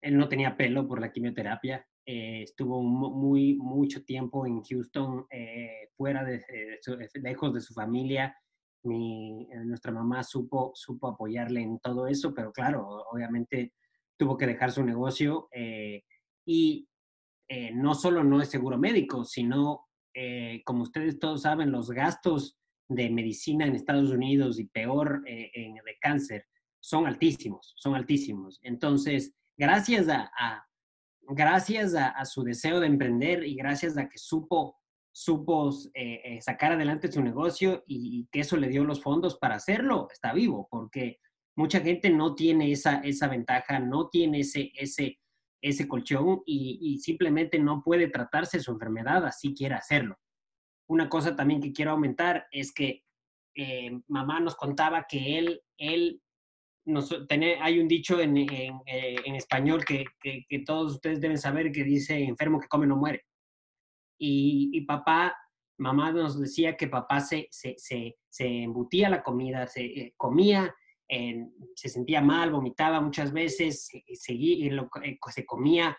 él 0.00 0.16
no 0.16 0.28
tenía 0.28 0.56
pelo 0.56 0.86
por 0.86 1.00
la 1.00 1.12
quimioterapia. 1.12 1.86
Eh, 2.04 2.42
estuvo 2.42 2.82
muy, 2.82 3.54
mucho 3.54 4.04
tiempo 4.04 4.44
en 4.44 4.62
Houston, 4.62 5.26
eh, 5.30 5.88
fuera 5.96 6.24
de, 6.24 6.44
lejos 7.22 7.54
de 7.54 7.60
su 7.60 7.72
familia. 7.72 8.36
Mi, 8.84 9.48
eh, 9.52 9.64
nuestra 9.64 9.92
mamá 9.92 10.24
supo, 10.24 10.72
supo 10.74 11.08
apoyarle 11.08 11.60
en 11.60 11.78
todo 11.78 12.08
eso, 12.08 12.34
pero 12.34 12.52
claro, 12.52 12.84
obviamente 13.12 13.74
tuvo 14.16 14.36
que 14.36 14.46
dejar 14.46 14.72
su 14.72 14.84
negocio 14.84 15.48
y 16.44 16.88
no 17.74 17.94
solo 17.94 18.24
no 18.24 18.40
es 18.40 18.48
seguro 18.48 18.78
médico, 18.78 19.24
sino, 19.24 19.86
como 20.64 20.82
ustedes 20.82 21.18
todos 21.18 21.42
saben, 21.42 21.70
los 21.70 21.90
gastos 21.90 22.56
de 22.94 23.10
medicina 23.10 23.66
en 23.66 23.74
Estados 23.74 24.10
Unidos 24.10 24.58
y 24.58 24.66
peor 24.66 25.22
eh, 25.26 25.50
en, 25.54 25.74
de 25.74 25.98
cáncer 26.00 26.46
son 26.80 27.06
altísimos, 27.06 27.74
son 27.76 27.94
altísimos. 27.94 28.58
Entonces, 28.62 29.34
gracias 29.56 30.08
a, 30.08 30.66
gracias 31.22 31.94
a, 31.94 32.24
su 32.24 32.42
deseo 32.42 32.80
de 32.80 32.88
emprender 32.88 33.44
y 33.44 33.54
gracias 33.54 33.96
a 33.96 34.08
que 34.08 34.18
supo, 34.18 34.76
supo 35.12 35.70
eh, 35.94 36.20
eh, 36.24 36.42
sacar 36.42 36.72
adelante 36.72 37.10
su 37.10 37.22
negocio 37.22 37.84
y, 37.86 38.26
que 38.32 38.40
eso 38.40 38.56
le 38.56 38.68
dio 38.68 38.84
los 38.84 39.00
fondos 39.00 39.38
para 39.38 39.56
hacerlo, 39.56 40.08
está 40.12 40.32
vivo, 40.32 40.66
porque 40.70 41.18
mucha 41.56 41.80
gente 41.80 42.10
no 42.10 42.34
tiene 42.34 42.72
esa, 42.72 43.00
esa 43.00 43.28
ventaja, 43.28 43.78
no 43.78 44.08
tiene 44.08 44.40
ese, 44.40 44.72
ese, 44.74 45.20
ese 45.62 45.86
colchón 45.86 46.42
y, 46.44 46.98
simplemente 46.98 47.58
no 47.58 47.82
puede 47.82 48.08
tratarse 48.08 48.60
su 48.60 48.72
enfermedad 48.72 49.24
así 49.24 49.54
quiere 49.54 49.76
hacerlo. 49.76 50.18
Una 50.88 51.08
cosa 51.08 51.34
también 51.36 51.60
que 51.62 51.72
quiero 51.72 51.92
aumentar 51.92 52.46
es 52.50 52.72
que 52.74 53.04
eh, 53.54 53.92
mamá 54.08 54.40
nos 54.40 54.56
contaba 54.56 55.06
que 55.08 55.38
él, 55.38 55.62
él 55.78 56.20
hay 57.60 57.78
un 57.78 57.86
dicho 57.86 58.20
en, 58.20 58.36
en, 58.36 58.80
eh, 58.86 59.16
español 59.36 59.84
que, 59.84 60.04
que, 60.20 60.58
todos 60.66 60.94
ustedes 60.94 61.20
deben 61.20 61.38
saber 61.38 61.70
que 61.70 61.84
dice, 61.84 62.18
enfermo 62.18 62.58
que 62.58 62.68
come 62.68 62.86
no 62.86 62.96
muere. 62.96 63.24
Y, 64.18 64.70
y 64.72 64.80
papá, 64.82 65.34
mamá 65.78 66.10
nos 66.12 66.40
decía 66.40 66.76
que 66.76 66.88
papá 66.88 67.20
se, 67.20 67.46
se, 67.50 67.74
se, 67.78 68.16
se 68.28 68.46
embutía 68.64 69.08
la 69.08 69.22
comida, 69.22 69.66
se 69.68 69.84
eh, 69.84 70.14
comía, 70.16 70.74
se 71.74 71.88
sentía 71.88 72.20
mal, 72.20 72.50
vomitaba 72.50 73.00
muchas 73.00 73.32
veces, 73.32 73.88
seguía, 74.14 74.82
eh, 75.04 75.18
se 75.30 75.46
comía, 75.46 75.96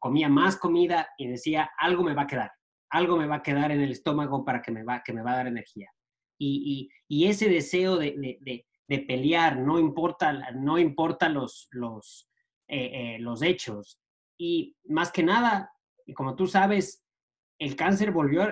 comía 0.00 0.28
más 0.28 0.56
comida 0.56 1.08
y 1.18 1.28
decía, 1.28 1.70
algo 1.78 2.02
me 2.02 2.14
va 2.14 2.22
a 2.22 2.26
quedar, 2.26 2.52
algo 2.90 3.16
me 3.16 3.26
va 3.26 3.36
a 3.36 3.42
quedar 3.42 3.70
en 3.70 3.80
el 3.80 3.92
estómago 3.92 4.44
para 4.44 4.62
que 4.62 4.72
me 4.72 4.84
va, 4.84 5.02
que 5.04 5.12
me 5.12 5.22
va 5.22 5.32
a 5.32 5.36
dar 5.36 5.46
energía. 5.46 5.90
Y, 6.36 6.90
y, 7.08 7.26
ese 7.26 7.48
deseo 7.48 7.96
de, 7.96 8.38
de 8.40 8.66
de 8.88 8.98
pelear, 9.00 9.58
no 9.58 9.78
importa, 9.78 10.32
no 10.52 10.78
importa 10.78 11.28
los, 11.28 11.68
los, 11.70 12.28
eh, 12.68 12.90
eh, 12.92 13.18
los 13.20 13.42
hechos. 13.42 14.00
Y 14.38 14.76
más 14.84 15.10
que 15.10 15.22
nada, 15.22 15.70
como 16.14 16.36
tú 16.36 16.46
sabes, 16.46 17.02
el 17.58 17.76
cáncer 17.76 18.10
volvió, 18.10 18.48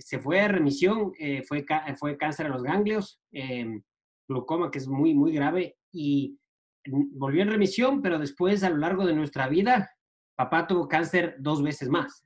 se 0.00 0.18
fue 0.18 0.40
a 0.40 0.48
remisión, 0.48 1.12
fue, 1.46 1.64
fue 1.98 2.18
cáncer 2.18 2.46
a 2.46 2.50
los 2.50 2.62
ganglios, 2.62 3.20
em, 3.32 3.82
glaucoma 4.28 4.70
que 4.70 4.78
es 4.78 4.86
muy, 4.86 5.14
muy 5.14 5.32
grave, 5.32 5.76
y 5.92 6.38
volvió 6.86 7.42
en 7.42 7.50
remisión, 7.50 8.02
pero 8.02 8.18
después 8.18 8.62
a 8.62 8.70
lo 8.70 8.76
largo 8.76 9.06
de 9.06 9.14
nuestra 9.14 9.48
vida, 9.48 9.90
papá 10.36 10.66
tuvo 10.66 10.88
cáncer 10.88 11.36
dos 11.38 11.62
veces 11.62 11.88
más. 11.88 12.24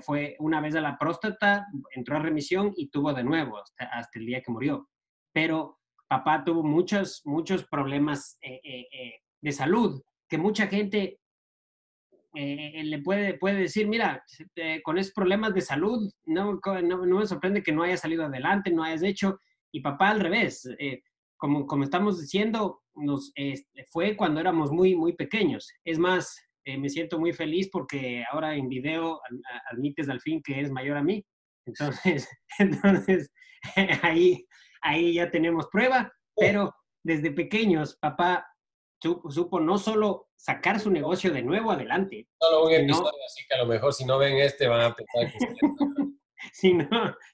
fue 0.00 0.36
una 0.38 0.60
vez 0.60 0.74
a 0.74 0.80
la 0.80 0.96
próstata, 0.98 1.66
entró 1.94 2.16
a 2.16 2.20
remisión 2.20 2.72
y 2.76 2.88
tuvo 2.88 3.12
de 3.12 3.24
nuevo 3.24 3.58
hasta, 3.58 4.18
el 4.18 4.26
día 4.26 4.40
que 4.40 4.52
murió. 4.52 4.88
Pero 5.32 5.78
papá 6.08 6.44
tuvo 6.44 6.62
muchos, 6.62 7.22
muchos 7.24 7.64
problemas 7.64 8.38
eh, 8.42 8.60
eh, 8.64 8.86
eh, 8.92 9.12
de 9.40 9.52
salud, 9.52 10.00
que 10.28 10.38
mucha 10.38 10.66
gente 10.66 11.18
le 12.34 12.98
puede, 13.02 13.34
puede 13.34 13.56
decir, 13.56 13.86
mira, 13.86 14.24
con 14.84 14.96
esos 14.96 15.12
problemas 15.12 15.52
de 15.52 15.60
salud, 15.60 16.10
no, 16.24 16.58
no, 16.82 17.18
me 17.18 17.26
sorprende 17.26 17.62
que 17.62 17.72
no 17.72 17.82
haya 17.82 17.98
salido 17.98 18.24
adelante, 18.24 18.70
no 18.70 18.82
hayas 18.82 19.02
hecho, 19.02 19.38
y 19.72 19.80
papá 19.80 20.10
al 20.10 20.20
revés, 20.20 20.68
como, 21.36 21.66
como 21.66 21.84
estamos 21.84 22.20
diciendo, 22.20 22.82
nos, 22.94 23.32
fue 23.90 24.16
cuando 24.16 24.40
éramos 24.40 24.70
muy, 24.70 24.94
muy 24.94 25.14
pequeños. 25.14 25.68
Es 25.84 25.98
más, 25.98 26.36
me 26.64 26.88
siento 26.88 27.18
muy 27.18 27.32
feliz 27.32 27.68
porque 27.72 28.24
ahora 28.30 28.54
en 28.54 28.68
video 28.68 29.20
admites 29.70 30.08
al 30.08 30.20
fin 30.20 30.42
que 30.42 30.58
eres 30.58 30.70
mayor 30.70 30.96
a 30.96 31.02
mí. 31.02 31.24
Entonces, 31.66 32.28
entonces 32.58 33.32
ahí, 34.02 34.46
ahí 34.82 35.14
ya 35.14 35.30
tenemos 35.30 35.68
prueba, 35.68 36.12
pero 36.36 36.74
desde 37.04 37.30
pequeños 37.30 37.96
papá 37.96 38.46
supo, 39.28 39.60
no 39.60 39.78
solo 39.78 40.28
sacar 40.36 40.78
su 40.78 40.90
negocio 40.90 41.32
de 41.32 41.42
nuevo 41.42 41.72
adelante. 41.72 42.28
Solo 42.40 42.66
un 42.66 42.72
episodio, 42.72 43.10
así 43.26 43.44
que 43.48 43.54
a 43.54 43.58
lo 43.58 43.66
mejor 43.66 43.92
si 43.92 44.04
no 44.04 44.18
ven 44.18 44.38
este 44.38 44.68
van 44.68 44.80
a 44.82 44.94
pensar 44.94 45.32
que 45.32 45.38
sino, 46.52 46.88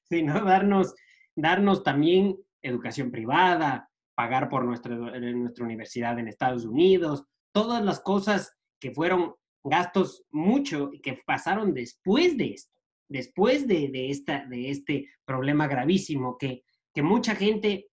sino 0.05 0.45
darnos, 0.45 0.95
darnos 1.41 1.83
también 1.83 2.37
educación 2.63 3.11
privada, 3.11 3.91
pagar 4.15 4.49
por 4.49 4.65
nuestra, 4.65 4.97
nuestra 4.97 5.65
universidad 5.65 6.19
en 6.19 6.29
Estados 6.29 6.65
Unidos, 6.65 7.25
todas 7.53 7.85
las 7.85 8.01
cosas 8.01 8.57
que 8.81 8.91
fueron 8.91 9.35
gastos 9.65 10.25
mucho 10.31 10.91
y 10.93 11.01
que 11.01 11.21
pasaron 11.27 11.75
después 11.75 12.37
de 12.37 12.53
esto, 12.55 12.73
después 13.09 13.67
de, 13.67 13.89
de, 13.89 14.11
esta, 14.11 14.47
de 14.47 14.71
este 14.71 15.09
problema 15.25 15.67
gravísimo 15.67 16.37
que 16.39 16.63
que 16.99 17.03
mucha 17.03 17.37
gente 17.37 17.89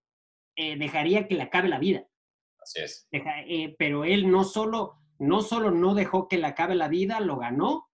eh, 0.56 0.78
dejaría 0.78 1.28
que 1.28 1.36
le 1.36 1.44
acabe 1.44 1.70
la 1.70 1.78
vida. 1.78 2.08
Así 2.60 2.82
es. 2.82 3.08
Eh, 3.12 3.76
pero 3.78 4.04
él 4.04 4.32
no 4.32 4.44
solo, 4.44 4.94
no 5.20 5.44
solo 5.44 5.70
no 5.70 5.94
dejó 5.94 6.28
que 6.28 6.40
le 6.40 6.48
acabe 6.48 6.74
la 6.74 6.88
vida, 6.88 7.20
lo 7.20 7.38
ganó 7.38 7.88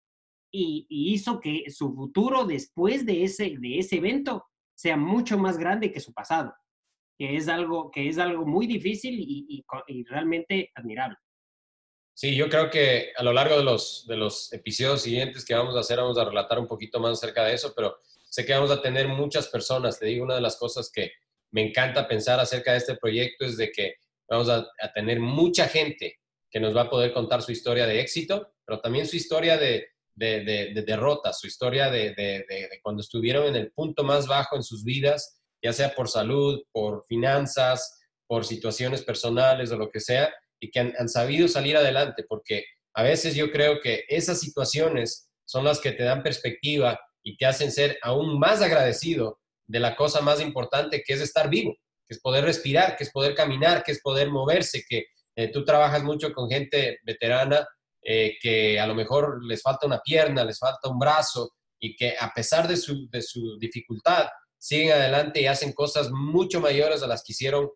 y, 0.53 0.87
hizo 0.89 1.41
que 1.41 1.69
su 1.69 1.93
futuro 1.93 2.45
después 2.45 3.05
de 3.05 3.23
ese, 3.25 3.57
de 3.59 3.79
ese 3.79 3.97
evento 3.97 4.45
sea 4.81 4.97
mucho 4.97 5.37
más 5.37 5.59
grande 5.59 5.91
que 5.91 5.99
su 5.99 6.11
pasado, 6.11 6.55
que 7.15 7.35
es 7.35 7.47
algo, 7.47 7.91
que 7.91 8.09
es 8.09 8.17
algo 8.17 8.47
muy 8.47 8.65
difícil 8.65 9.13
y, 9.15 9.63
realmente 10.09 10.71
admirable. 10.73 11.17
Sí, 12.15 12.35
yo 12.35 12.49
creo 12.49 12.71
que 12.71 13.11
a 13.15 13.21
lo 13.21 13.31
largo 13.31 13.57
de 13.57 13.63
los, 13.63 14.07
de 14.07 14.17
los 14.17 14.51
episodios 14.53 15.03
siguientes 15.03 15.45
que 15.45 15.53
vamos 15.53 15.75
a 15.75 15.81
hacer, 15.81 15.97
vamos 15.97 16.17
a 16.17 16.25
relatar 16.25 16.57
un 16.57 16.65
poquito 16.65 16.99
más 16.99 17.11
acerca 17.11 17.43
de 17.45 17.53
eso, 17.53 17.73
pero 17.75 17.99
sé 18.25 18.43
que 18.43 18.53
vamos 18.53 18.71
a 18.71 18.81
tener 18.81 19.07
muchas 19.07 19.49
personas. 19.49 19.99
Te 19.99 20.07
digo, 20.07 20.25
una 20.25 20.35
de 20.35 20.41
las 20.41 20.57
cosas 20.57 20.91
que 20.91 21.11
me 21.51 21.61
encanta 21.61 22.07
pensar 22.07 22.39
acerca 22.39 22.71
de 22.71 22.79
este 22.79 22.95
proyecto 22.95 23.45
es 23.45 23.57
de 23.57 23.71
que 23.71 23.97
vamos 24.27 24.49
a, 24.49 24.67
tener 24.95 25.19
mucha 25.19 25.67
gente 25.67 26.19
que 26.49 26.59
nos 26.59 26.75
va 26.75 26.81
a 26.81 26.89
poder 26.89 27.13
contar 27.13 27.43
su 27.43 27.51
historia 27.51 27.85
de 27.85 28.01
éxito, 28.01 28.51
pero 28.65 28.81
también 28.81 29.05
su 29.05 29.15
historia 29.15 29.57
de, 29.57 29.89
de, 30.21 30.83
derrota, 30.85 31.33
su 31.33 31.47
historia 31.47 31.89
de, 31.89 32.45
cuando 32.83 33.01
estuvieron 33.01 33.47
en 33.47 33.55
el 33.55 33.71
punto 33.71 34.03
más 34.03 34.27
bajo 34.27 34.55
en 34.55 34.63
sus 34.63 34.83
vidas, 34.83 35.41
ya 35.63 35.73
sea 35.73 35.93
por 35.93 36.07
salud, 36.07 36.61
por 36.71 37.05
finanzas, 37.07 37.99
por 38.27 38.45
situaciones 38.45 39.03
personales 39.03 39.71
o 39.71 39.77
lo 39.77 39.89
que 39.89 39.99
sea, 39.99 40.33
y 40.59 40.69
que 40.71 40.79
han 40.79 41.09
sabido 41.09 41.47
salir 41.47 41.75
adelante, 41.75 42.23
porque 42.27 42.65
a 42.93 43.03
veces 43.03 43.35
yo 43.35 43.51
creo 43.51 43.81
que 43.81 44.05
esas 44.07 44.39
situaciones 44.39 45.29
son 45.45 45.65
las 45.65 45.79
que 45.79 45.91
te 45.91 46.03
dan 46.03 46.23
perspectiva 46.23 46.99
y 47.23 47.37
te 47.37 47.45
hacen 47.45 47.71
ser 47.71 47.97
aún 48.01 48.39
más 48.39 48.61
agradecido 48.61 49.39
de 49.67 49.79
la 49.79 49.95
cosa 49.95 50.21
más 50.21 50.41
importante 50.41 51.03
que 51.05 51.13
es 51.13 51.21
estar 51.21 51.49
vivo, 51.49 51.75
que 52.07 52.15
es 52.15 52.21
poder 52.21 52.43
respirar, 52.43 52.95
que 52.95 53.03
es 53.03 53.11
poder 53.11 53.35
caminar, 53.35 53.83
que 53.83 53.91
es 53.91 54.01
poder 54.01 54.29
moverse, 54.29 54.83
que 54.87 55.05
eh, 55.35 55.49
tú 55.51 55.63
trabajas 55.63 56.03
mucho 56.03 56.33
con 56.33 56.49
gente 56.49 56.99
veterana 57.03 57.65
eh, 58.03 58.37
que 58.41 58.79
a 58.79 58.87
lo 58.87 58.95
mejor 58.95 59.43
les 59.43 59.61
falta 59.61 59.87
una 59.87 59.99
pierna, 59.99 60.43
les 60.43 60.59
falta 60.59 60.89
un 60.89 60.99
brazo 60.99 61.53
y 61.79 61.95
que 61.95 62.15
a 62.19 62.31
pesar 62.33 62.67
de 62.67 62.77
su, 62.77 63.09
de 63.09 63.21
su 63.21 63.57
dificultad 63.59 64.27
siguen 64.57 64.91
adelante 64.91 65.41
y 65.41 65.47
hacen 65.47 65.73
cosas 65.73 66.11
mucho 66.11 66.61
mayores 66.61 67.01
a 67.03 67.07
las 67.07 67.23
que 67.23 67.33
hicieron 67.33 67.69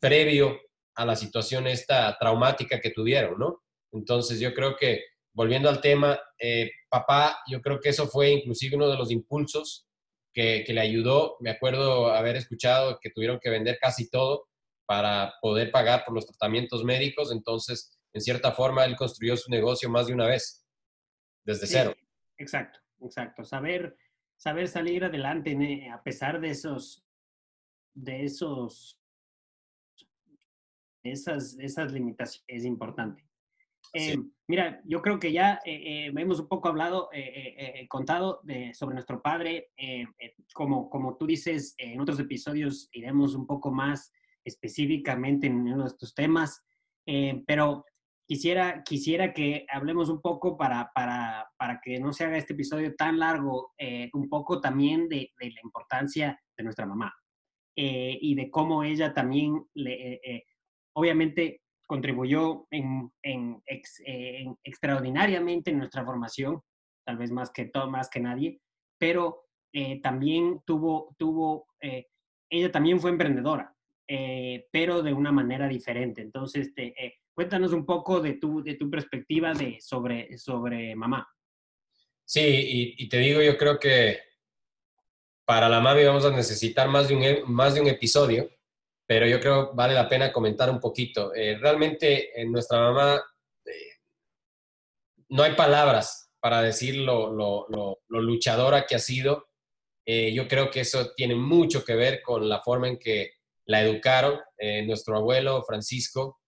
previo 0.00 0.58
a 0.96 1.06
la 1.06 1.16
situación 1.16 1.66
esta 1.66 2.16
traumática 2.18 2.80
que 2.80 2.90
tuvieron, 2.90 3.38
¿no? 3.38 3.62
Entonces 3.92 4.40
yo 4.40 4.52
creo 4.52 4.76
que 4.76 5.04
volviendo 5.34 5.68
al 5.68 5.80
tema, 5.80 6.18
eh, 6.38 6.70
papá, 6.88 7.38
yo 7.48 7.60
creo 7.60 7.80
que 7.80 7.90
eso 7.90 8.06
fue 8.08 8.30
inclusive 8.30 8.76
uno 8.76 8.88
de 8.88 8.96
los 8.96 9.10
impulsos 9.10 9.86
que, 10.32 10.64
le 10.66 10.80
ayudó. 10.80 11.36
Me 11.40 11.50
acuerdo 11.50 12.12
haber 12.12 12.36
escuchado 12.36 12.98
que 13.00 13.10
tuvieron 13.10 13.38
que 13.40 13.50
vender 13.50 13.78
casi 13.80 14.08
todo 14.10 14.46
para 14.86 15.34
poder 15.40 15.70
pagar 15.70 16.04
por 16.04 16.14
los 16.14 16.26
tratamientos 16.26 16.84
médicos. 16.84 17.32
Entonces, 17.32 17.98
en 18.12 18.20
cierta 18.20 18.52
forma, 18.52 18.84
él 18.84 18.96
construyó 18.96 19.36
su 19.36 19.50
negocio 19.50 19.88
más 19.88 20.06
de 20.06 20.14
una 20.14 20.26
vez, 20.26 20.66
desde 21.44 21.66
cero. 21.66 21.94
Exacto, 22.36 22.80
exacto. 23.00 23.44
Saber, 23.44 23.96
saber 24.36 24.68
salir 24.68 25.04
adelante 25.04 25.88
a 25.90 26.02
pesar 26.02 26.40
de 26.40 26.50
esos, 26.50 27.04
de 27.94 28.24
esos, 28.24 28.98
esas, 31.02 31.58
esas 31.58 31.92
limitaciones 31.92 32.44
es 32.48 32.64
importante. 32.64 33.24
Eh, 33.94 34.16
mira, 34.46 34.80
yo 34.84 35.02
creo 35.02 35.18
que 35.18 35.32
ya 35.32 35.60
eh, 35.64 36.06
eh, 36.06 36.12
hemos 36.16 36.40
un 36.40 36.48
poco 36.48 36.68
hablado, 36.68 37.10
contado 37.88 38.40
de, 38.42 38.72
sobre 38.74 38.94
nuestro 38.94 39.20
padre. 39.20 39.70
como, 40.54 40.88
como 40.88 41.16
tú 41.16 41.26
dices, 41.26 41.74
en 41.78 42.00
otros 42.00 42.18
episodios 42.18 42.88
iremos 42.92 43.34
un 43.34 43.46
poco 43.46 43.70
más 43.70 44.12
específicamente 44.44 45.46
en 45.46 45.56
uno 45.60 45.82
de 45.82 45.88
estos 45.88 46.14
temas, 46.14 46.62
pero 47.46 47.84
quisiera, 48.32 48.82
quisiera 48.82 49.34
que 49.34 49.66
hablemos 49.68 50.08
un 50.08 50.22
poco 50.22 50.56
para, 50.56 50.90
para, 50.94 51.50
para 51.58 51.82
que 51.82 52.00
no 52.00 52.14
se 52.14 52.24
haga 52.24 52.38
este 52.38 52.54
episodio 52.54 52.94
tan 52.94 53.18
largo, 53.18 53.74
un 54.14 54.28
poco 54.30 54.58
también 54.58 55.06
de, 55.06 55.30
la 55.38 55.60
importancia 55.62 56.40
de 56.56 56.64
nuestra 56.64 56.86
mamá 56.86 57.14
y 57.76 58.34
de 58.34 58.50
cómo 58.50 58.84
ella 58.84 59.12
también, 59.12 59.62
le, 59.74 60.46
obviamente, 60.94 61.60
contribuyó 61.86 62.66
en, 62.70 63.12
en, 63.22 63.62
extraordinariamente 64.64 65.70
en 65.70 65.78
nuestra 65.78 66.02
formación, 66.02 66.62
tal 67.04 67.18
vez 67.18 67.30
más 67.30 67.50
que, 67.50 67.66
todo, 67.66 67.90
más 67.90 68.08
que 68.08 68.20
nadie, 68.20 68.62
pero 68.98 69.42
eh, 69.74 70.00
también 70.00 70.62
tuvo, 70.64 71.14
tuvo 71.18 71.66
eh, 71.82 72.06
ella 72.48 72.72
también 72.72 72.98
fue 72.98 73.10
emprendedora 73.10 73.74
pero 74.70 75.02
de 75.02 75.14
una 75.14 75.32
manera 75.32 75.66
diferente. 75.68 76.20
Entonces, 76.20 76.74
te, 76.74 76.94
cuéntanos 77.34 77.72
un 77.72 77.84
poco 77.84 78.20
de 78.20 78.34
tu, 78.34 78.62
de 78.62 78.74
tu 78.74 78.90
perspectiva 78.90 79.52
de, 79.52 79.78
sobre, 79.80 80.36
sobre 80.38 80.94
mamá. 80.94 81.26
Sí, 82.24 82.94
y, 82.98 83.08
te 83.08 83.18
digo, 83.18 83.42
yo 83.42 83.58
creo 83.58 83.78
que 83.78 84.20
para 85.44 85.68
la 85.68 85.80
mami 85.80 86.04
vamos 86.04 86.24
a 86.24 86.30
necesitar 86.30 86.88
más 86.88 87.08
de 87.08 87.16
un, 87.16 87.22
e, 87.22 87.42
más 87.46 87.74
de 87.74 87.80
un 87.80 87.88
episodio, 87.88 88.48
pero 89.06 89.26
yo 89.26 89.40
creo 89.40 89.74
vale 89.74 89.94
la 89.94 90.08
pena 90.08 90.32
comentar 90.32 90.70
un 90.70 90.80
poquito. 90.80 91.34
Eh, 91.34 91.58
realmente 91.58 92.40
en 92.40 92.52
nuestra 92.52 92.78
mamá 92.78 93.22
eh, 93.66 93.98
no 95.28 95.42
hay 95.42 95.54
palabras 95.54 96.32
para 96.40 96.62
decir 96.62 96.96
lo, 96.96 97.68
luchadora 98.08 98.86
que 98.86 98.94
ha 98.94 98.98
sido. 98.98 99.48
Eh, 100.06 100.32
yo 100.32 100.48
creo 100.48 100.70
que 100.70 100.80
eso 100.80 101.12
tiene 101.14 101.34
mucho 101.34 101.84
que 101.84 101.94
ver 101.96 102.22
con 102.22 102.48
la 102.48 102.62
forma 102.62 102.88
en 102.88 102.98
que 102.98 103.34
la 103.66 103.82
educaron. 103.82 104.40
nuestro 104.86 105.16
abuelo 105.16 105.62
Francisco 105.64 106.41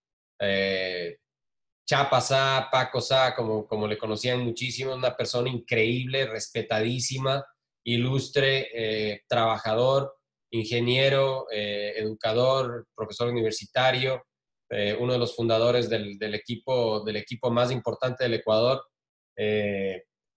Chapa 1.87 2.19
Sá, 2.19 2.67
Paco 2.71 2.99
Sá, 2.99 3.35
como, 3.35 3.67
como 3.67 3.87
le 3.87 3.97
conocían 3.97 4.39
muchísimo, 4.39 4.95
una 4.95 5.15
persona 5.15 5.49
increíble, 5.49 6.25
respetadísima, 6.25 7.45
ilustre, 7.83 8.69
eh, 8.73 9.21
trabajador, 9.27 10.15
ingeniero, 10.49 11.45
eh, 11.51 11.93
educador, 11.97 12.87
profesor 12.95 13.29
universitario, 13.29 14.23
eh, 14.71 14.97
uno 14.99 15.13
de 15.13 15.19
los 15.19 15.35
fundadores 15.35 15.87
del, 15.87 16.17
equipo, 16.33 17.03
del 17.03 17.17
equipo 17.17 17.51
más 17.51 17.71
importante 17.71 18.23
del 18.23 18.35
Ecuador. 18.35 18.83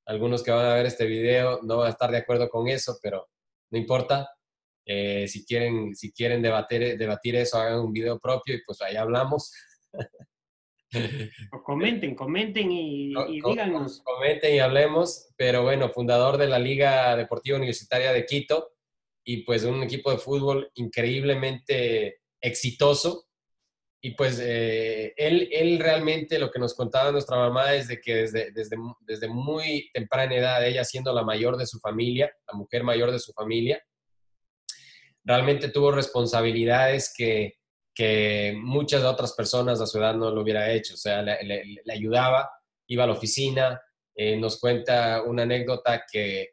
algunos 0.06 0.42
que 0.42 0.50
van 0.50 0.66
a 0.66 0.74
ver 0.74 0.86
este 0.86 1.06
video 1.06 1.60
no 1.62 1.78
van 1.78 1.86
a 1.88 1.90
estar 1.90 2.10
de 2.10 2.18
acuerdo 2.18 2.48
con 2.48 2.68
eso, 2.68 2.98
pero 3.02 3.28
no 3.70 3.78
importa. 3.78 4.28
si, 4.86 5.44
quieren, 5.46 5.94
si 5.94 6.12
quieren 6.12 6.42
debatir, 6.42 6.98
debatir 6.98 7.36
eso, 7.36 7.58
hagan 7.58 7.80
un 7.80 7.92
video 7.92 8.18
propio 8.18 8.54
y 8.54 8.62
pues 8.64 8.80
ahí 8.82 8.96
hablamos. 8.96 9.52
comenten, 11.64 12.14
comenten 12.14 12.70
y, 12.70 13.14
díganos. 13.44 14.02
Comenten 14.02 14.54
y 14.54 14.58
hablemos, 14.58 15.28
pero 15.36 15.62
bueno, 15.62 15.90
fundador 15.90 16.38
de 16.38 16.48
la 16.48 16.58
Liga 16.58 17.16
Deportiva 17.16 17.58
Universitaria 17.58 18.12
de 18.12 18.24
Quito 18.24 18.72
y 19.24 19.42
pues 19.42 19.64
un 19.64 19.82
equipo 19.82 20.10
de 20.10 20.18
fútbol 20.18 20.70
increíblemente 20.74 22.20
exitoso. 22.40 23.26
Y 24.00 24.12
pues 24.12 24.40
eh, 24.40 25.12
él, 25.16 25.48
él 25.50 25.80
realmente 25.80 26.38
lo 26.38 26.52
que 26.52 26.60
nos 26.60 26.74
contaba 26.74 27.10
nuestra 27.10 27.36
mamá 27.36 27.74
es 27.74 27.88
de 27.88 28.00
que 28.00 28.14
desde, 28.14 28.52
desde, 28.52 28.76
desde 29.00 29.28
muy 29.28 29.90
temprana 29.92 30.36
edad, 30.36 30.64
ella 30.64 30.84
siendo 30.84 31.12
la 31.12 31.24
mayor 31.24 31.56
de 31.56 31.66
su 31.66 31.80
familia, 31.80 32.32
la 32.50 32.56
mujer 32.56 32.84
mayor 32.84 33.10
de 33.10 33.18
su 33.18 33.32
familia, 33.32 33.82
realmente 35.24 35.68
tuvo 35.68 35.90
responsabilidades 35.90 37.12
que, 37.14 37.57
que 37.98 38.54
muchas 38.56 39.02
otras 39.02 39.32
personas 39.32 39.80
a 39.80 39.86
su 39.88 39.98
edad 39.98 40.14
no 40.14 40.30
lo 40.30 40.42
hubiera 40.42 40.70
hecho. 40.70 40.94
O 40.94 40.96
sea, 40.96 41.20
le, 41.20 41.82
ayudaba, 41.92 42.48
iba 42.86 43.02
a 43.02 43.06
la 43.08 43.14
oficina, 43.14 43.80
eh, 44.14 44.36
nos 44.36 44.60
cuenta 44.60 45.24
una 45.24 45.42
anécdota 45.42 46.04
que 46.10 46.50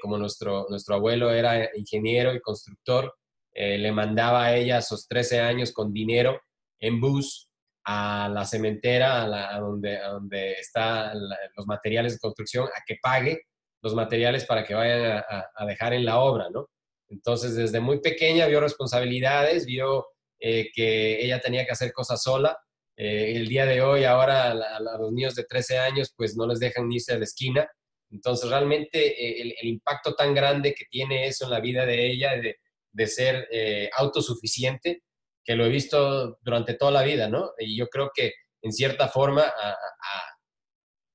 como 0.00 0.16
nuestro, 0.16 0.66
nuestro 0.68 0.94
abuelo 0.94 1.32
era 1.32 1.70
ingeniero 1.76 2.32
y 2.32 2.40
constructor, 2.40 3.16
eh, 3.52 3.78
le 3.78 3.90
mandaba 3.90 4.46
a 4.46 4.56
ella 4.56 4.78
a 4.78 4.82
sus 4.82 5.08
13 5.08 5.40
años 5.40 5.72
con 5.72 5.92
dinero 5.92 6.40
en 6.80 7.00
bus 7.00 7.48
a 7.84 8.28
la 8.32 8.44
cementera, 8.44 9.22
a, 9.22 9.60
donde, 9.60 9.98
donde 9.98 10.52
están 10.52 11.18
los 11.56 11.66
materiales 11.66 12.14
de 12.14 12.18
construcción, 12.18 12.66
a 12.66 12.82
que 12.86 12.96
pague 13.00 13.42
los 13.82 13.94
materiales 13.94 14.44
para 14.44 14.64
que 14.64 14.74
vayan 14.74 15.24
a, 15.28 15.46
a 15.54 15.66
dejar 15.66 15.92
en 15.94 16.04
la 16.04 16.18
obra, 16.18 16.48
¿no? 16.50 16.68
Entonces, 17.08 17.54
desde 17.54 17.78
muy 17.78 18.00
pequeña 18.00 18.46
vio 18.46 18.60
responsabilidades, 18.60 19.66
vio 19.66 20.06
eh, 20.38 20.70
que 20.74 21.24
ella 21.24 21.40
tenía 21.40 21.64
que 21.64 21.72
hacer 21.72 21.92
cosas 21.92 22.22
sola. 22.22 22.58
Eh, 22.96 23.32
el 23.36 23.48
día 23.48 23.64
de 23.66 23.80
hoy, 23.80 24.04
ahora 24.04 24.50
a, 24.50 24.80
los 24.98 25.12
niños 25.12 25.34
de 25.34 25.44
13 25.44 25.78
años, 25.78 26.12
pues 26.16 26.36
no 26.36 26.46
les 26.46 26.60
dejan 26.60 26.90
irse 26.92 27.14
a 27.14 27.18
la 27.18 27.24
esquina. 27.24 27.68
Entonces, 28.10 28.50
realmente 28.50 28.98
eh, 28.98 29.54
el, 29.60 29.68
impacto 29.68 30.14
tan 30.14 30.34
grande 30.34 30.74
que 30.74 30.84
tiene 30.90 31.26
eso 31.26 31.46
en 31.46 31.50
la 31.50 31.60
vida 31.60 31.86
de 31.86 32.06
ella, 32.06 32.36
de, 32.36 32.56
de 32.92 33.06
ser 33.06 33.48
autosuficiente, 33.96 35.02
que 35.44 35.54
lo 35.54 35.64
he 35.66 35.68
visto 35.68 36.38
durante 36.42 36.74
toda 36.74 36.90
la 36.90 37.02
vida, 37.02 37.28
¿no? 37.28 37.52
Y 37.58 37.76
yo 37.76 37.88
creo 37.88 38.10
que, 38.14 38.32
en 38.62 38.72
cierta 38.72 39.08
forma, 39.08 39.52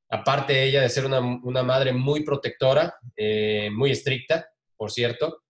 aparte 0.09 0.53
de 0.53 0.63
ella 0.65 0.81
de 0.81 0.89
ser 0.89 1.05
una, 1.05 1.19
una 1.19 1.63
madre 1.63 1.91
muy 1.91 2.23
protectora, 2.23 2.93
muy 3.71 3.91
estricta, 3.91 4.47
por 4.77 4.91
cierto, 4.91 5.43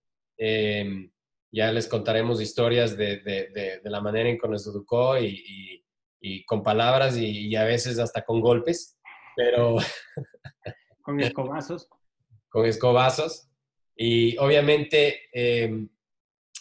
ya 1.52 1.72
les 1.72 1.88
contaremos 1.88 2.42
historias 2.42 2.96
de, 2.96 3.18
de, 3.18 3.80
de, 3.84 3.90
la 3.90 4.00
manera 4.00 4.30
en 4.30 4.40
que 4.40 4.48
nos 4.48 4.66
educó 4.66 5.18
y, 5.20 5.84
y, 6.22 6.46
con 6.46 6.64
palabras 6.64 7.18
y, 7.18 7.56
a 7.56 7.66
veces 7.66 8.00
hasta 8.00 8.24
con 8.24 8.40
golpes, 8.40 8.98
pero... 9.36 9.76
con 11.02 11.20
escobazos. 11.20 11.90
con 12.50 12.66
escobazos. 12.66 13.50
Y 13.96 14.38
obviamente 14.38 15.30
em, 15.34 15.90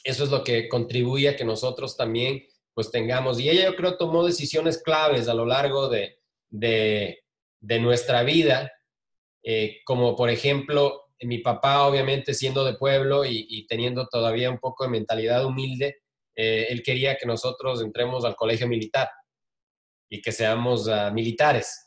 eso 0.03 0.25
es 0.25 0.31
lo 0.31 0.43
que 0.43 0.69
contribuye 0.69 1.29
a 1.29 1.37
que 1.37 1.45
nosotros 1.45 1.97
también 1.97 2.43
pues 2.75 2.91
tengamos. 2.91 3.39
Y 3.39 3.49
ella 3.49 3.67
yo 3.67 3.77
creo 3.77 3.97
tomó 3.97 4.25
decisiones 4.25 4.83
claves 4.83 5.29
a 5.29 5.35
lo 5.35 5.47
largo 5.47 5.89
de, 5.89 6.19
de, 6.49 7.23
de 7.61 7.81
nuestra 7.81 8.23
vida, 8.23 8.73
eh, 9.43 9.81
como 9.85 10.17
por 10.17 10.31
ejemplo 10.31 11.10
mi 11.23 11.39
papá, 11.39 11.87
obviamente, 11.87 12.35
siendo 12.35 12.65
de 12.65 12.75
pueblo 12.75 13.25
y, 13.25 13.67
teniendo 13.67 14.07
todavía 14.09 14.51
un 14.51 14.59
poco 14.59 14.85
de 14.85 14.91
mentalidad 14.91 15.45
humilde, 15.45 16.03
eh, 16.35 16.69
él 16.71 16.83
quería 16.83 17.17
que 17.17 17.27
nosotros 17.27 17.83
entremos 17.83 18.25
al 18.25 18.37
colegio 18.37 18.67
militar 18.67 19.11
y 20.09 20.23
que 20.23 20.33
seamos 20.33 20.89
ah, 20.89 21.11
militares. 21.11 21.87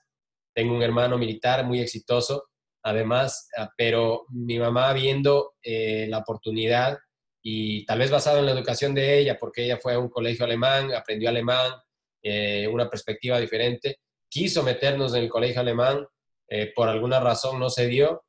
Tengo 0.53 0.75
un 0.75 0.83
hermano 0.83 1.17
militar 1.17 1.65
muy 1.65 1.79
exitoso, 1.79 2.49
además, 2.83 3.49
ah, 3.57 3.71
pero 3.75 4.25
mi 4.29 4.59
mamá 4.59 4.93
viendo 4.93 5.53
eh, 5.63 6.05
la 6.07 6.19
oportunidad 6.19 6.99
y 7.41 7.85
tal 7.85 7.99
vez 7.99 8.11
basado 8.11 8.39
en 8.39 8.45
la 8.45 8.51
educación 8.51 8.93
de 8.93 9.17
ella, 9.17 9.37
porque 9.39 9.65
ella 9.65 9.77
fue 9.77 9.95
a 9.95 9.99
un 9.99 10.09
colegio 10.09 10.45
alemán, 10.45 10.93
aprendió 10.93 11.29
alemán, 11.29 11.71
eh, 12.21 12.67
una 12.67 12.89
perspectiva 12.89 13.39
diferente, 13.39 13.97
quiso 14.29 14.63
meternos 14.63 15.13
en 15.15 15.23
el 15.23 15.29
colegio 15.29 15.61
alemán, 15.61 16.05
por 16.75 16.87
alguna 16.87 17.19
razón 17.19 17.59
no 17.59 17.67
se 17.71 17.87
dio, 17.87 18.23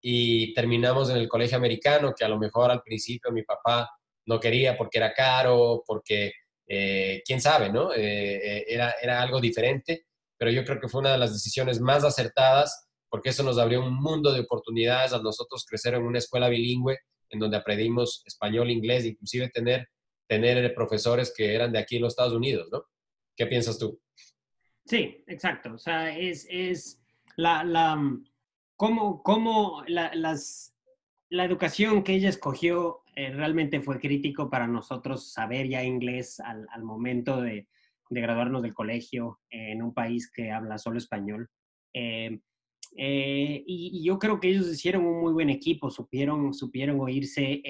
y 0.00 0.54
terminamos 0.54 1.10
en 1.10 1.16
el 1.16 1.28
colegio 1.28 1.56
americano, 1.56 2.14
que 2.16 2.24
a 2.24 2.28
lo 2.28 2.38
mejor 2.38 2.70
al 2.70 2.82
principio 2.82 3.32
mi 3.32 3.42
papá 3.42 3.90
no 4.26 4.38
quería 4.38 4.76
porque 4.76 4.98
era 4.98 5.12
caro, 5.12 5.82
porque 5.86 6.32
eh, 6.66 7.22
quién 7.24 7.40
sabe, 7.40 7.72
¿no? 7.72 7.92
Eh, 7.92 8.36
eh, 8.36 8.64
era, 8.68 8.94
era 9.00 9.22
algo 9.22 9.40
diferente, 9.40 10.06
pero 10.36 10.50
yo 10.50 10.64
creo 10.64 10.78
que 10.80 10.88
fue 10.88 11.00
una 11.00 11.12
de 11.12 11.18
las 11.18 11.32
decisiones 11.32 11.80
más 11.80 12.04
acertadas 12.04 12.88
porque 13.08 13.30
eso 13.30 13.42
nos 13.42 13.58
abrió 13.58 13.82
un 13.82 13.94
mundo 13.94 14.32
de 14.32 14.40
oportunidades 14.40 15.12
a 15.12 15.22
nosotros 15.22 15.64
crecer 15.66 15.94
en 15.94 16.02
una 16.02 16.18
escuela 16.18 16.48
bilingüe 16.48 16.98
en 17.30 17.38
donde 17.38 17.56
aprendimos 17.56 18.22
español, 18.26 18.70
inglés, 18.70 19.04
inclusive 19.04 19.48
tener, 19.50 19.88
tener 20.26 20.74
profesores 20.74 21.32
que 21.34 21.54
eran 21.54 21.72
de 21.72 21.78
aquí 21.78 21.96
en 21.96 22.02
los 22.02 22.12
Estados 22.12 22.34
Unidos, 22.34 22.68
¿no? 22.70 22.84
¿Qué 23.36 23.46
piensas 23.46 23.78
tú? 23.78 24.00
Sí, 24.84 25.22
exacto. 25.26 25.74
O 25.74 25.78
sea, 25.78 26.16
es, 26.16 26.46
es 26.48 27.00
la, 27.36 27.64
la, 27.64 27.98
cómo, 28.78 29.22
cómo 29.24 29.82
la, 29.88 30.14
las, 30.14 30.74
la 31.28 31.44
educación 31.44 32.04
que 32.04 32.14
ella 32.14 32.28
escogió 32.30 33.00
eh, 33.16 33.30
realmente 33.30 33.80
fue 33.80 33.98
crítico 33.98 34.48
para 34.48 34.68
nosotros 34.68 35.32
saber 35.32 35.68
ya 35.68 35.82
inglés 35.82 36.38
al, 36.40 36.66
al 36.70 36.84
momento 36.84 37.42
de, 37.42 37.66
de, 38.08 38.20
graduarnos 38.20 38.62
del 38.62 38.74
colegio 38.74 39.40
en 39.50 39.82
un 39.82 39.92
país 39.92 40.30
que 40.30 40.52
habla 40.52 40.78
solo 40.78 40.96
español. 40.96 41.50
Eh, 41.92 42.38
eh, 42.96 43.64
y, 43.66 44.04
yo 44.04 44.18
creo 44.18 44.38
que 44.38 44.48
ellos 44.48 44.68
hicieron 44.68 45.04
un 45.04 45.20
muy 45.20 45.32
buen 45.32 45.50
equipo, 45.50 45.90
supieron, 45.90 46.54
supieron 46.54 47.00
oírse 47.00 47.60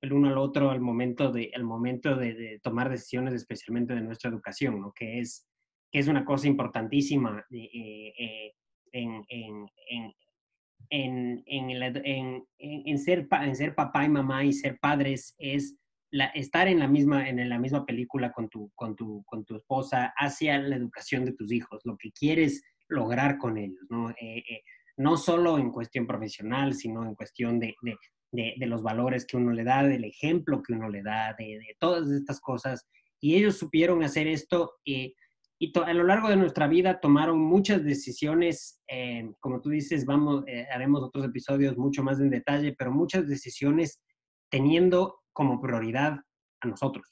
el 0.00 0.12
uno 0.12 0.30
al 0.30 0.38
otro 0.38 0.70
al 0.70 0.80
momento 0.80 1.30
de, 1.30 1.52
al 1.54 1.62
momento 1.62 2.16
de, 2.16 2.32
de, 2.32 2.58
tomar 2.60 2.88
decisiones, 2.88 3.34
especialmente 3.34 3.94
de 3.94 4.00
nuestra 4.00 4.30
educación, 4.30 4.80
¿no? 4.80 4.92
que, 4.96 5.20
es, 5.20 5.46
que 5.90 5.98
es 5.98 6.08
una 6.08 6.24
cosa 6.24 6.48
importantísima 6.48 7.44
en, 8.92 9.24
en, 9.28 9.66
en, 10.90 11.42
en, 11.46 12.46
en, 12.58 12.98
ser, 12.98 13.26
en 13.30 13.56
ser 13.56 13.74
papá 13.74 14.04
y 14.04 14.08
mamá 14.08 14.44
y 14.44 14.52
ser 14.52 14.78
padres 14.78 15.34
es 15.38 15.76
la, 16.10 16.26
estar 16.26 16.68
en 16.68 16.78
la, 16.78 16.88
misma, 16.88 17.28
en 17.28 17.48
la 17.48 17.58
misma 17.58 17.86
película 17.86 18.32
con 18.32 18.48
tu, 18.48 18.70
con, 18.74 18.94
tu, 18.94 19.24
con 19.24 19.44
tu 19.44 19.56
esposa 19.56 20.12
hacia 20.16 20.58
la 20.58 20.76
educación 20.76 21.24
de 21.24 21.32
tus 21.32 21.50
hijos, 21.50 21.80
lo 21.84 21.96
que 21.96 22.12
quieres 22.12 22.62
lograr 22.88 23.38
con 23.38 23.56
ellos, 23.56 23.86
¿no? 23.88 24.10
Eh, 24.10 24.38
eh, 24.38 24.62
no 24.98 25.16
solo 25.16 25.58
en 25.58 25.70
cuestión 25.70 26.06
profesional, 26.06 26.74
sino 26.74 27.04
en 27.06 27.14
cuestión 27.14 27.58
de, 27.58 27.74
de, 27.80 28.54
de, 28.58 28.66
los 28.66 28.82
valores 28.82 29.26
que 29.26 29.38
uno 29.38 29.52
le 29.52 29.64
da, 29.64 29.82
del 29.82 30.04
ejemplo 30.04 30.62
que 30.62 30.74
uno 30.74 30.90
le 30.90 31.02
da, 31.02 31.34
de, 31.38 31.58
todas 31.78 32.10
estas 32.10 32.40
cosas. 32.40 32.86
Y 33.18 33.36
ellos 33.36 33.56
supieron 33.56 34.02
hacer 34.02 34.26
esto. 34.26 34.74
Eh, 34.84 35.14
y 35.62 35.72
a 35.78 35.94
lo 35.94 36.02
largo 36.02 36.28
de 36.28 36.34
nuestra 36.34 36.66
vida 36.66 36.98
tomaron 36.98 37.38
muchas 37.38 37.84
decisiones, 37.84 38.82
eh, 38.88 39.30
como 39.38 39.60
tú 39.60 39.70
dices, 39.70 40.04
vamos, 40.04 40.42
eh, 40.48 40.66
haremos 40.74 41.04
otros 41.04 41.24
episodios 41.24 41.78
mucho 41.78 42.02
más 42.02 42.18
en 42.18 42.30
detalle, 42.30 42.74
pero 42.76 42.90
muchas 42.90 43.28
decisiones 43.28 44.02
teniendo 44.50 45.20
como 45.32 45.60
prioridad 45.60 46.18
a 46.62 46.66
nosotros. 46.66 47.06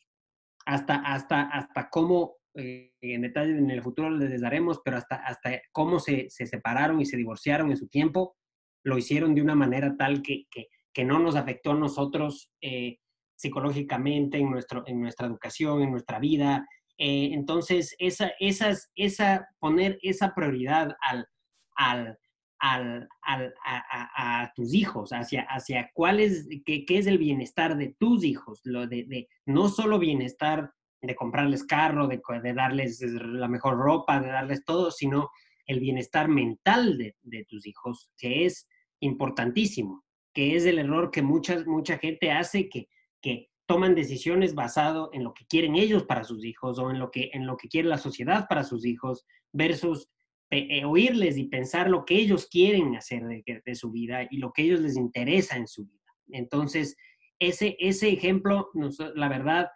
hasta, 0.66 0.96
hasta, 0.96 1.42
hasta 1.42 1.88
cómo, 1.90 2.38
eh, 2.56 2.92
en 3.00 3.22
detalle 3.22 3.56
en 3.56 3.70
el 3.70 3.82
futuro 3.82 4.10
les 4.10 4.40
daremos, 4.40 4.80
pero 4.84 4.96
hasta, 4.96 5.14
hasta 5.14 5.60
cómo 5.70 6.00
se, 6.00 6.28
se, 6.28 6.44
separaron 6.48 7.00
y 7.00 7.06
se 7.06 7.16
divorciaron 7.16 7.70
en 7.70 7.76
su 7.76 7.86
tiempo, 7.86 8.36
lo 8.84 8.98
hicieron 8.98 9.32
de 9.32 9.42
una 9.42 9.54
manera 9.54 9.96
tal 9.96 10.22
que, 10.22 10.46
que, 10.50 10.66
que 10.92 11.04
no 11.04 11.20
nos 11.20 11.36
afectó 11.36 11.70
a 11.70 11.78
nosotros 11.78 12.50
eh, 12.60 12.98
psicológicamente 13.36 14.38
en, 14.38 14.50
nuestro, 14.50 14.82
en 14.86 15.00
nuestra 15.00 15.28
educación, 15.28 15.82
en 15.82 15.92
nuestra 15.92 16.18
vida. 16.18 16.66
Eh, 17.02 17.30
entonces, 17.32 17.96
esa, 17.98 18.30
esa, 18.38 19.48
poner 19.58 19.98
esa 20.02 20.34
prioridad 20.34 20.94
al, 21.00 21.26
al, 21.74 22.18
al, 22.58 23.08
al 23.22 23.54
a, 23.64 24.42
a, 24.42 24.52
tus 24.54 24.74
hijos, 24.74 25.10
hacia, 25.14 25.46
hacia 25.48 25.90
cuál 25.94 26.20
es, 26.20 26.46
qué, 26.66 26.84
qué, 26.84 26.98
es 26.98 27.06
el 27.06 27.16
bienestar 27.16 27.78
de 27.78 27.96
tus 27.98 28.22
hijos, 28.22 28.60
lo 28.64 28.86
de, 28.86 29.04
de, 29.04 29.28
no 29.46 29.70
solo 29.70 29.98
bienestar 29.98 30.74
de 31.00 31.16
comprarles 31.16 31.64
carro, 31.64 32.06
de, 32.06 32.20
de, 32.42 32.52
darles 32.52 33.00
la 33.00 33.48
mejor 33.48 33.78
ropa, 33.78 34.20
de 34.20 34.28
darles 34.28 34.62
todo, 34.66 34.90
sino 34.90 35.30
el 35.64 35.80
bienestar 35.80 36.28
mental 36.28 36.98
de, 36.98 37.16
de 37.22 37.46
tus 37.46 37.66
hijos, 37.66 38.10
que 38.18 38.44
es 38.44 38.68
importantísimo, 39.00 40.04
que 40.34 40.54
es 40.54 40.66
el 40.66 40.78
error 40.78 41.10
que 41.10 41.22
muchas, 41.22 41.66
mucha 41.66 41.96
gente 41.96 42.30
hace, 42.30 42.68
que, 42.68 42.88
que 43.22 43.49
toman 43.70 43.94
decisiones 43.94 44.56
basado 44.56 45.10
en 45.12 45.22
lo 45.22 45.32
que 45.32 45.46
quieren 45.46 45.76
ellos 45.76 46.02
para 46.02 46.24
sus 46.24 46.44
hijos 46.44 46.80
o 46.80 46.90
en 46.90 46.98
lo 46.98 47.12
que, 47.12 47.30
en 47.32 47.46
lo 47.46 47.56
que 47.56 47.68
quiere 47.68 47.88
la 47.88 47.98
sociedad 47.98 48.48
para 48.48 48.64
sus 48.64 48.84
hijos 48.84 49.24
versus 49.52 50.08
eh, 50.50 50.84
oírles 50.84 51.38
y 51.38 51.44
pensar 51.44 51.88
lo 51.88 52.04
que 52.04 52.16
ellos 52.16 52.48
quieren 52.50 52.96
hacer 52.96 53.24
de, 53.24 53.62
de, 53.64 53.74
su 53.76 53.92
vida 53.92 54.26
y 54.28 54.38
lo 54.38 54.52
que 54.52 54.62
ellos 54.62 54.80
les 54.80 54.96
interesa 54.96 55.56
en 55.56 55.68
su 55.68 55.84
vida. 55.84 56.02
Entonces, 56.32 56.96
ese, 57.38 57.76
ese 57.78 58.10
ejemplo, 58.10 58.70
la 59.14 59.28
verdad, 59.28 59.68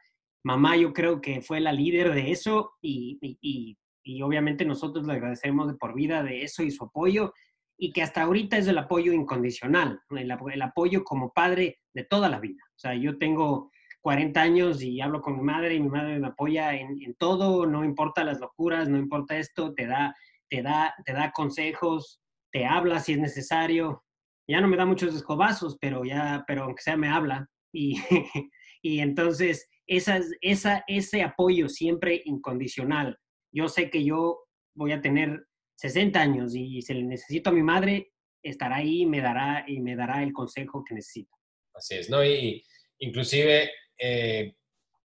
mamá 0.43 0.77
yo 0.77 0.93
creo 0.93 1.21
que 1.21 1.41
fue 1.41 1.61
la 1.61 1.73
líder 1.73 2.13
de 2.13 2.33
eso 2.33 2.73
y, 2.83 3.21
y, 3.23 3.79
y, 4.03 4.23
obviamente 4.23 4.65
nosotros 4.65 5.07
le 5.07 5.13
agradecemos 5.13 5.69
de 5.69 5.75
por 5.75 5.95
vida 5.95 6.25
de 6.25 6.43
eso 6.43 6.65
y 6.65 6.73
su 6.73 6.83
apoyo 6.83 7.33
y 7.79 7.93
que 7.93 8.03
hasta 8.03 8.23
ahorita 8.23 8.59
es 8.59 8.67
el 8.67 8.79
apoyo 8.79 9.13
incondicional, 9.13 10.01
el, 10.11 10.33
el 10.53 10.63
apoyo 10.63 11.05
como 11.05 11.33
padre 11.33 11.79
de 11.93 12.03
toda 12.03 12.29
la 12.29 12.41
vida. 12.41 12.65
O 12.71 12.79
sea, 12.79 12.97
yo 12.97 13.19
tengo 13.19 13.71
40 14.05 14.41
años 14.41 14.83
y 14.83 15.01
hablo 15.01 15.23
con 15.23 15.39
mi 15.39 15.43
madre 15.43 15.75
y 15.75 15.81
mi 15.81 15.89
madre 15.89 16.21
me 16.21 16.29
apoya 16.29 16.75
en, 16.75 17.03
en 17.03 17.15
todo, 17.15 17.67
no 17.67 17.85
importa 17.85 18.23
las 18.23 18.39
locuras, 18.39 18.89
no 18.89 18.99
importa 18.99 19.39
esto, 19.39 19.73
te 19.73 19.87
da 19.87 20.15
te 20.49 20.63
da, 20.63 20.95
te 21.05 21.13
da 21.13 21.33
consejos, 21.33 22.21
te 22.53 22.65
habla 22.65 23.01
si 23.01 23.13
es 23.13 23.19
necesario. 23.19 24.05
Ya 24.49 24.61
no 24.61 24.69
me 24.69 24.77
da 24.77 24.87
muchos 24.87 25.15
escobazos, 25.15 25.77
pero 25.81 26.05
ya, 26.05 26.45
pero 26.47 26.65
aunque 26.65 26.83
sea 26.83 26.97
me 26.97 27.09
habla. 27.09 27.49
Y, 27.73 27.97
y 28.83 29.01
entonces, 29.01 29.69
esa, 29.87 30.21
esa, 30.41 30.85
ese 30.87 31.23
apoyo 31.23 31.69
siempre 31.69 32.23
incondicional. 32.25 33.19
Yo 33.53 33.69
sé 33.69 33.91
que 33.91 34.05
yo 34.05 34.45
voy 34.77 34.93
a 34.93 35.01
tener 35.01 35.47
60 35.77 36.21
años 36.21 36.55
y 36.55 36.83
si 36.83 36.95
le 36.95 37.03
necesito 37.03 37.51
a 37.51 37.53
mi 37.53 37.63
madre, 37.63 38.13
estará 38.43 38.77
ahí 38.77 39.03
y 39.03 39.07
me 39.07 39.21
dará, 39.21 39.65
y 39.67 39.81
me 39.81 39.97
dará 39.97 40.23
el 40.23 40.33
consejo 40.33 40.85
que 40.85 40.95
necesito. 40.95 41.35
Así 41.75 41.97
es, 41.97 42.11
¿no? 42.11 42.25
Y 42.25 42.63
inclusive 42.99 43.71
eh, 43.99 44.55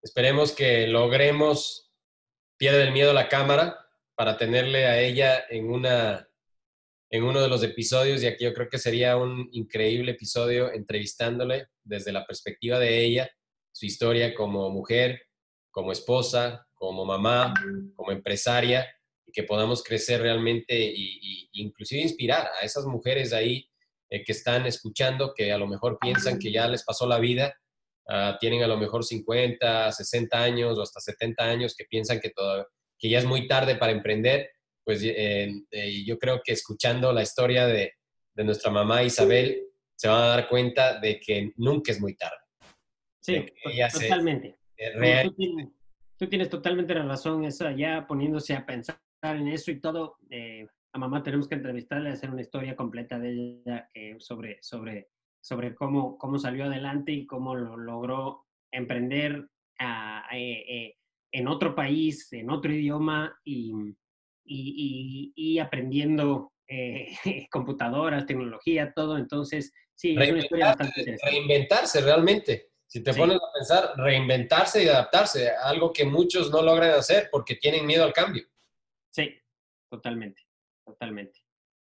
esperemos 0.02 0.52
que 0.52 0.86
logremos 0.86 1.92
pierde 2.56 2.82
el 2.82 2.92
miedo 2.92 3.10
a 3.10 3.14
la 3.14 3.28
cámara 3.28 3.76
para 4.14 4.38
tenerle 4.38 4.86
a 4.86 5.00
ella 5.00 5.44
en, 5.50 5.70
una, 5.70 6.28
en 7.10 7.22
uno 7.24 7.40
de 7.40 7.48
los 7.48 7.62
episodios 7.62 8.22
y 8.22 8.26
aquí 8.26 8.44
yo 8.44 8.54
creo 8.54 8.68
que 8.68 8.78
sería 8.78 9.16
un 9.16 9.48
increíble 9.52 10.12
episodio 10.12 10.72
entrevistándole 10.72 11.66
desde 11.84 12.12
la 12.12 12.26
perspectiva 12.26 12.78
de 12.78 13.04
ella, 13.04 13.30
su 13.72 13.86
historia 13.86 14.34
como 14.34 14.70
mujer, 14.70 15.20
como 15.70 15.92
esposa, 15.92 16.66
como 16.74 17.04
mamá, 17.04 17.52
como 17.94 18.12
empresaria 18.12 18.86
y 19.26 19.32
que 19.32 19.42
podamos 19.42 19.82
crecer 19.82 20.22
realmente 20.22 20.74
y, 20.78 21.18
y 21.52 21.62
inclusive 21.62 22.00
inspirar 22.00 22.48
a 22.60 22.64
esas 22.64 22.86
mujeres 22.86 23.32
ahí 23.32 23.68
eh, 24.08 24.22
que 24.24 24.32
están 24.32 24.66
escuchando, 24.66 25.34
que 25.34 25.52
a 25.52 25.58
lo 25.58 25.66
mejor 25.66 25.98
piensan 26.00 26.38
que 26.38 26.52
ya 26.52 26.68
les 26.68 26.84
pasó 26.84 27.06
la 27.06 27.18
vida, 27.18 27.54
uh, 28.08 28.36
tienen 28.38 28.62
a 28.62 28.66
lo 28.66 28.76
mejor 28.76 29.04
50, 29.04 29.92
60 29.92 30.42
años 30.42 30.78
o 30.78 30.82
hasta 30.82 31.00
70 31.00 31.44
años, 31.44 31.74
que 31.76 31.84
piensan 31.84 32.20
que 32.20 32.30
todavía 32.30 32.66
que 32.98 33.08
ya 33.08 33.18
es 33.18 33.24
muy 33.24 33.46
tarde 33.46 33.76
para 33.76 33.92
emprender, 33.92 34.50
pues 34.84 35.02
eh, 35.02 35.52
eh, 35.70 36.04
yo 36.04 36.18
creo 36.18 36.40
que 36.42 36.52
escuchando 36.52 37.12
la 37.12 37.22
historia 37.22 37.66
de, 37.66 37.92
de, 38.34 38.44
nuestra 38.44 38.70
mamá 38.70 39.02
Isabel, 39.02 39.64
se 39.94 40.08
van 40.08 40.22
a 40.22 40.26
dar 40.28 40.48
cuenta 40.48 40.98
de 41.00 41.18
que 41.20 41.52
nunca 41.56 41.92
es 41.92 42.00
muy 42.00 42.14
tarde. 42.16 42.36
Sí, 43.20 43.44
totalmente. 43.92 44.56
Tú, 44.76 45.34
tienes, 45.34 45.68
tú, 46.16 46.28
tienes, 46.28 46.48
totalmente 46.48 46.94
la 46.94 47.04
razón, 47.04 47.44
esa, 47.44 47.72
ya 47.72 48.06
poniéndose 48.06 48.54
a 48.54 48.64
pensar 48.64 49.00
en 49.22 49.48
eso 49.48 49.70
y 49.70 49.80
todo, 49.80 50.18
eh, 50.30 50.66
a 50.92 50.98
mamá 50.98 51.22
tenemos 51.22 51.48
que 51.48 51.56
entrevistarle, 51.56 52.10
hacer 52.10 52.30
una 52.30 52.42
historia 52.42 52.76
completa 52.76 53.18
de 53.18 53.32
ella 53.32 53.90
eh, 53.92 54.16
sobre, 54.18 54.58
sobre, 54.62 55.08
sobre 55.46 55.76
cómo, 55.76 56.18
cómo 56.18 56.40
salió 56.40 56.64
adelante 56.64 57.12
y 57.12 57.24
cómo 57.24 57.54
lo 57.54 57.76
logró 57.76 58.46
emprender 58.72 59.48
a, 59.78 60.26
en 60.32 61.46
otro 61.46 61.72
país, 61.72 62.32
en 62.32 62.50
otro 62.50 62.72
idioma 62.72 63.38
y, 63.44 63.72
y, 64.44 65.32
y, 65.36 65.58
aprendiendo 65.60 66.52
eh, 66.66 67.16
computadoras, 67.52 68.26
tecnología, 68.26 68.92
todo. 68.92 69.16
Entonces, 69.18 69.72
sí, 69.94 70.16
es 70.18 70.30
una 70.30 70.40
historia 70.40 70.66
bastante 70.66 70.98
interesante. 70.98 71.36
Reinventarse 71.36 72.00
realmente. 72.00 72.70
Si 72.84 73.04
te 73.04 73.12
sí. 73.12 73.20
pones 73.20 73.36
a 73.36 73.52
pensar, 73.54 73.92
reinventarse 73.98 74.82
y 74.82 74.88
adaptarse, 74.88 75.50
algo 75.50 75.92
que 75.92 76.04
muchos 76.04 76.50
no 76.50 76.60
logran 76.60 76.90
hacer 76.90 77.28
porque 77.30 77.54
tienen 77.54 77.86
miedo 77.86 78.02
al 78.02 78.12
cambio. 78.12 78.44
Sí, 79.14 79.32
totalmente, 79.88 80.42
totalmente. 80.84 81.38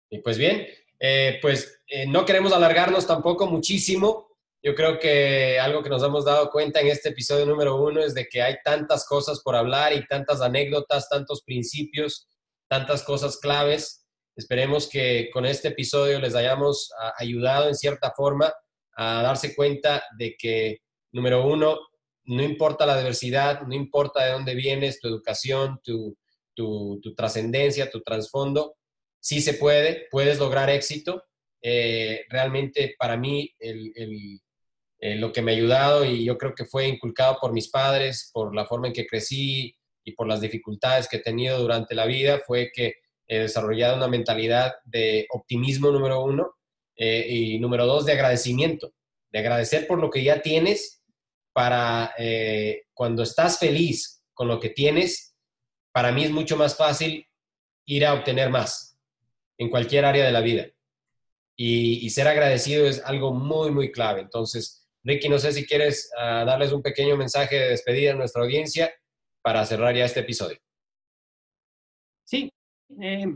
Y 0.09 0.19
pues 0.19 0.37
bien, 0.37 0.65
eh, 0.99 1.39
pues 1.41 1.81
eh, 1.87 2.05
no 2.07 2.25
queremos 2.25 2.51
alargarnos 2.53 3.07
tampoco 3.07 3.47
muchísimo. 3.47 4.27
Yo 4.61 4.75
creo 4.75 4.99
que 4.99 5.57
algo 5.59 5.81
que 5.81 5.89
nos 5.89 6.03
hemos 6.03 6.25
dado 6.25 6.49
cuenta 6.49 6.81
en 6.81 6.87
este 6.87 7.09
episodio 7.09 7.45
número 7.45 7.81
uno 7.81 8.01
es 8.01 8.13
de 8.13 8.27
que 8.27 8.41
hay 8.41 8.57
tantas 8.63 9.05
cosas 9.05 9.41
por 9.41 9.55
hablar 9.55 9.93
y 9.93 10.05
tantas 10.05 10.41
anécdotas, 10.41 11.07
tantos 11.07 11.43
principios, 11.43 12.27
tantas 12.67 13.03
cosas 13.03 13.37
claves. 13.37 14.05
Esperemos 14.35 14.89
que 14.89 15.29
con 15.31 15.45
este 15.45 15.69
episodio 15.69 16.19
les 16.19 16.35
hayamos 16.35 16.91
ayudado 17.17 17.69
en 17.69 17.75
cierta 17.75 18.11
forma 18.11 18.53
a 18.95 19.21
darse 19.21 19.55
cuenta 19.55 20.03
de 20.17 20.35
que, 20.37 20.79
número 21.13 21.45
uno, 21.45 21.79
no 22.25 22.43
importa 22.43 22.85
la 22.85 22.97
diversidad, 22.97 23.61
no 23.61 23.73
importa 23.73 24.25
de 24.25 24.33
dónde 24.33 24.55
vienes, 24.55 24.99
tu 24.99 25.07
educación, 25.07 25.79
tu, 25.83 26.17
tu, 26.53 26.99
tu 27.01 27.15
trascendencia, 27.15 27.89
tu 27.89 28.01
trasfondo, 28.01 28.75
sí 29.19 29.41
se 29.41 29.53
puede, 29.53 30.07
puedes 30.09 30.39
lograr 30.39 30.69
éxito. 30.69 31.23
Eh, 31.61 32.25
realmente 32.29 32.95
para 32.97 33.17
mí 33.17 33.53
eh, 33.59 34.39
lo 35.15 35.33
que 35.33 35.41
me 35.41 35.51
ha 35.51 35.55
ayudado 35.55 36.05
y 36.05 36.23
yo 36.23 36.37
creo 36.37 36.55
que 36.55 36.63
fue 36.63 36.87
inculcado 36.87 37.37
por 37.39 37.51
mis 37.51 37.69
padres, 37.69 38.29
por 38.33 38.55
la 38.55 38.65
forma 38.65 38.87
en 38.87 38.93
que 38.93 39.05
crecí 39.05 39.75
y 40.05 40.13
por 40.13 40.27
las 40.27 40.39
dificultades 40.39 41.07
que 41.07 41.17
he 41.17 41.21
tenido 41.21 41.59
durante 41.59 41.95
la 41.95 42.05
vida, 42.05 42.41
fue 42.45 42.71
que 42.73 42.95
he 43.27 43.39
desarrollado 43.39 43.97
una 43.97 44.07
mentalidad 44.07 44.73
de 44.85 45.27
optimismo 45.31 45.91
número 45.91 46.23
uno 46.23 46.55
eh, 46.95 47.25
y 47.29 47.59
número 47.59 47.85
dos 47.85 48.05
de 48.05 48.13
agradecimiento, 48.13 48.93
de 49.31 49.39
agradecer 49.39 49.85
por 49.85 49.99
lo 49.99 50.09
que 50.09 50.23
ya 50.23 50.41
tienes 50.41 51.03
para 51.51 52.13
cuando 52.93 53.23
estás 53.23 53.59
feliz 53.59 54.23
con 54.33 54.47
lo 54.47 54.59
que 54.59 54.69
tienes, 54.69 55.35
para 55.91 56.11
mí 56.11 56.23
es 56.23 56.31
mucho 56.31 56.55
más 56.55 56.77
fácil 56.77 57.27
ir 57.85 58.05
a 58.05 58.13
obtener 58.13 58.49
más 58.49 58.88
en 59.59 59.69
cualquier 59.69 60.05
área 60.05 60.25
de 60.25 60.31
la 60.31 60.41
vida. 60.41 60.65
Y, 61.55 62.09
ser 62.09 62.27
agradecido 62.27 62.87
es 62.87 63.03
algo 63.03 63.33
muy, 63.33 63.69
muy 63.69 63.91
clave. 63.91 64.21
Entonces, 64.21 64.87
Ricky, 65.03 65.27
no 65.27 65.37
sé 65.37 65.51
si 65.51 65.65
quieres 65.65 66.09
uh, 66.17 66.45
darles 66.45 66.71
un 66.71 66.81
pequeño 66.81 67.17
mensaje 67.17 67.57
de 67.57 67.69
despedida 67.69 68.13
a 68.13 68.15
nuestra 68.15 68.41
audiencia 68.43 68.89
para 69.41 69.65
cerrar 69.65 69.93
ya 69.93 70.05
este 70.05 70.21
episodio. 70.21 70.57
Sí, 72.25 72.49
eh, 73.01 73.27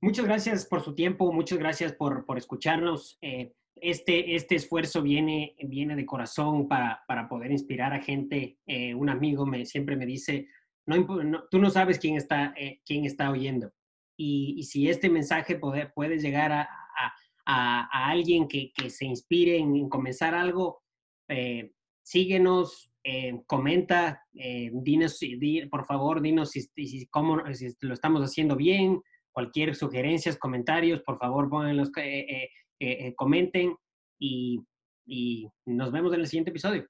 muchas 0.00 0.24
gracias 0.24 0.66
por 0.66 0.82
su 0.82 0.94
tiempo, 0.96 1.32
muchas 1.32 1.58
gracias 1.58 1.92
por, 1.92 2.26
por 2.26 2.36
escucharnos. 2.36 3.16
Eh, 3.22 3.52
este, 3.76 4.34
este 4.34 4.56
esfuerzo 4.56 5.00
viene, 5.00 5.54
viene 5.62 5.94
de 5.94 6.04
corazón 6.04 6.66
para, 6.66 7.04
para 7.06 7.28
poder 7.28 7.52
inspirar 7.52 7.92
a 7.92 8.02
gente. 8.02 8.58
Eh, 8.66 8.92
un 8.92 9.08
amigo 9.08 9.46
me, 9.46 9.64
siempre 9.66 9.94
me 9.94 10.06
dice, 10.06 10.48
no, 10.86 10.96
no, 10.96 11.44
tú 11.48 11.60
no 11.60 11.70
sabes 11.70 12.00
quién 12.00 12.16
está, 12.16 12.52
quién 12.84 13.04
está 13.04 13.30
oyendo. 13.30 13.72
Y, 14.16 14.54
y, 14.58 14.62
si 14.64 14.88
este 14.88 15.08
mensaje 15.08 15.56
puede, 15.56 15.88
puede 15.88 16.18
llegar 16.18 16.52
a, 16.52 16.62
a, 16.62 17.88
a, 17.90 18.10
alguien 18.10 18.46
que, 18.46 18.72
que, 18.72 18.90
se 18.90 19.04
inspire 19.04 19.56
en, 19.58 19.74
en 19.74 19.88
comenzar 19.88 20.34
algo, 20.34 20.82
eh, 21.28 21.72
síguenos, 22.02 22.92
eh, 23.04 23.40
comenta, 23.46 24.22
eh, 24.34 24.70
dinos, 24.72 25.18
di, 25.18 25.66
por 25.66 25.86
favor, 25.86 26.20
dinos 26.20 26.50
si, 26.50 26.62
si, 26.62 27.06
cómo, 27.08 27.42
si 27.54 27.68
lo 27.80 27.94
estamos 27.94 28.22
haciendo 28.22 28.54
bien, 28.56 29.00
cualquier 29.32 29.74
sugerencias, 29.74 30.36
comentarios, 30.36 31.00
por 31.00 31.18
favor, 31.18 31.48
pónganlos, 31.48 31.90
eh, 31.96 32.48
eh, 32.78 33.14
comenten 33.14 33.76
y, 34.18 34.60
y 35.06 35.48
nos 35.66 35.90
vemos 35.90 36.12
en 36.12 36.20
el 36.20 36.26
siguiente 36.26 36.50
episodio. 36.50 36.86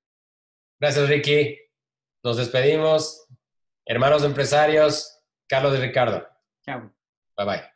Gracias, 0.81 1.09
Ricky. 1.09 1.59
Nos 2.25 2.37
despedimos. 2.37 3.27
Hermanos 3.85 4.25
empresarios, 4.25 5.23
Carlos 5.49 5.77
y 5.77 5.81
Ricardo. 5.81 6.27
Chao. 6.64 6.93
Bye 7.43 7.57
bye. 7.57 7.72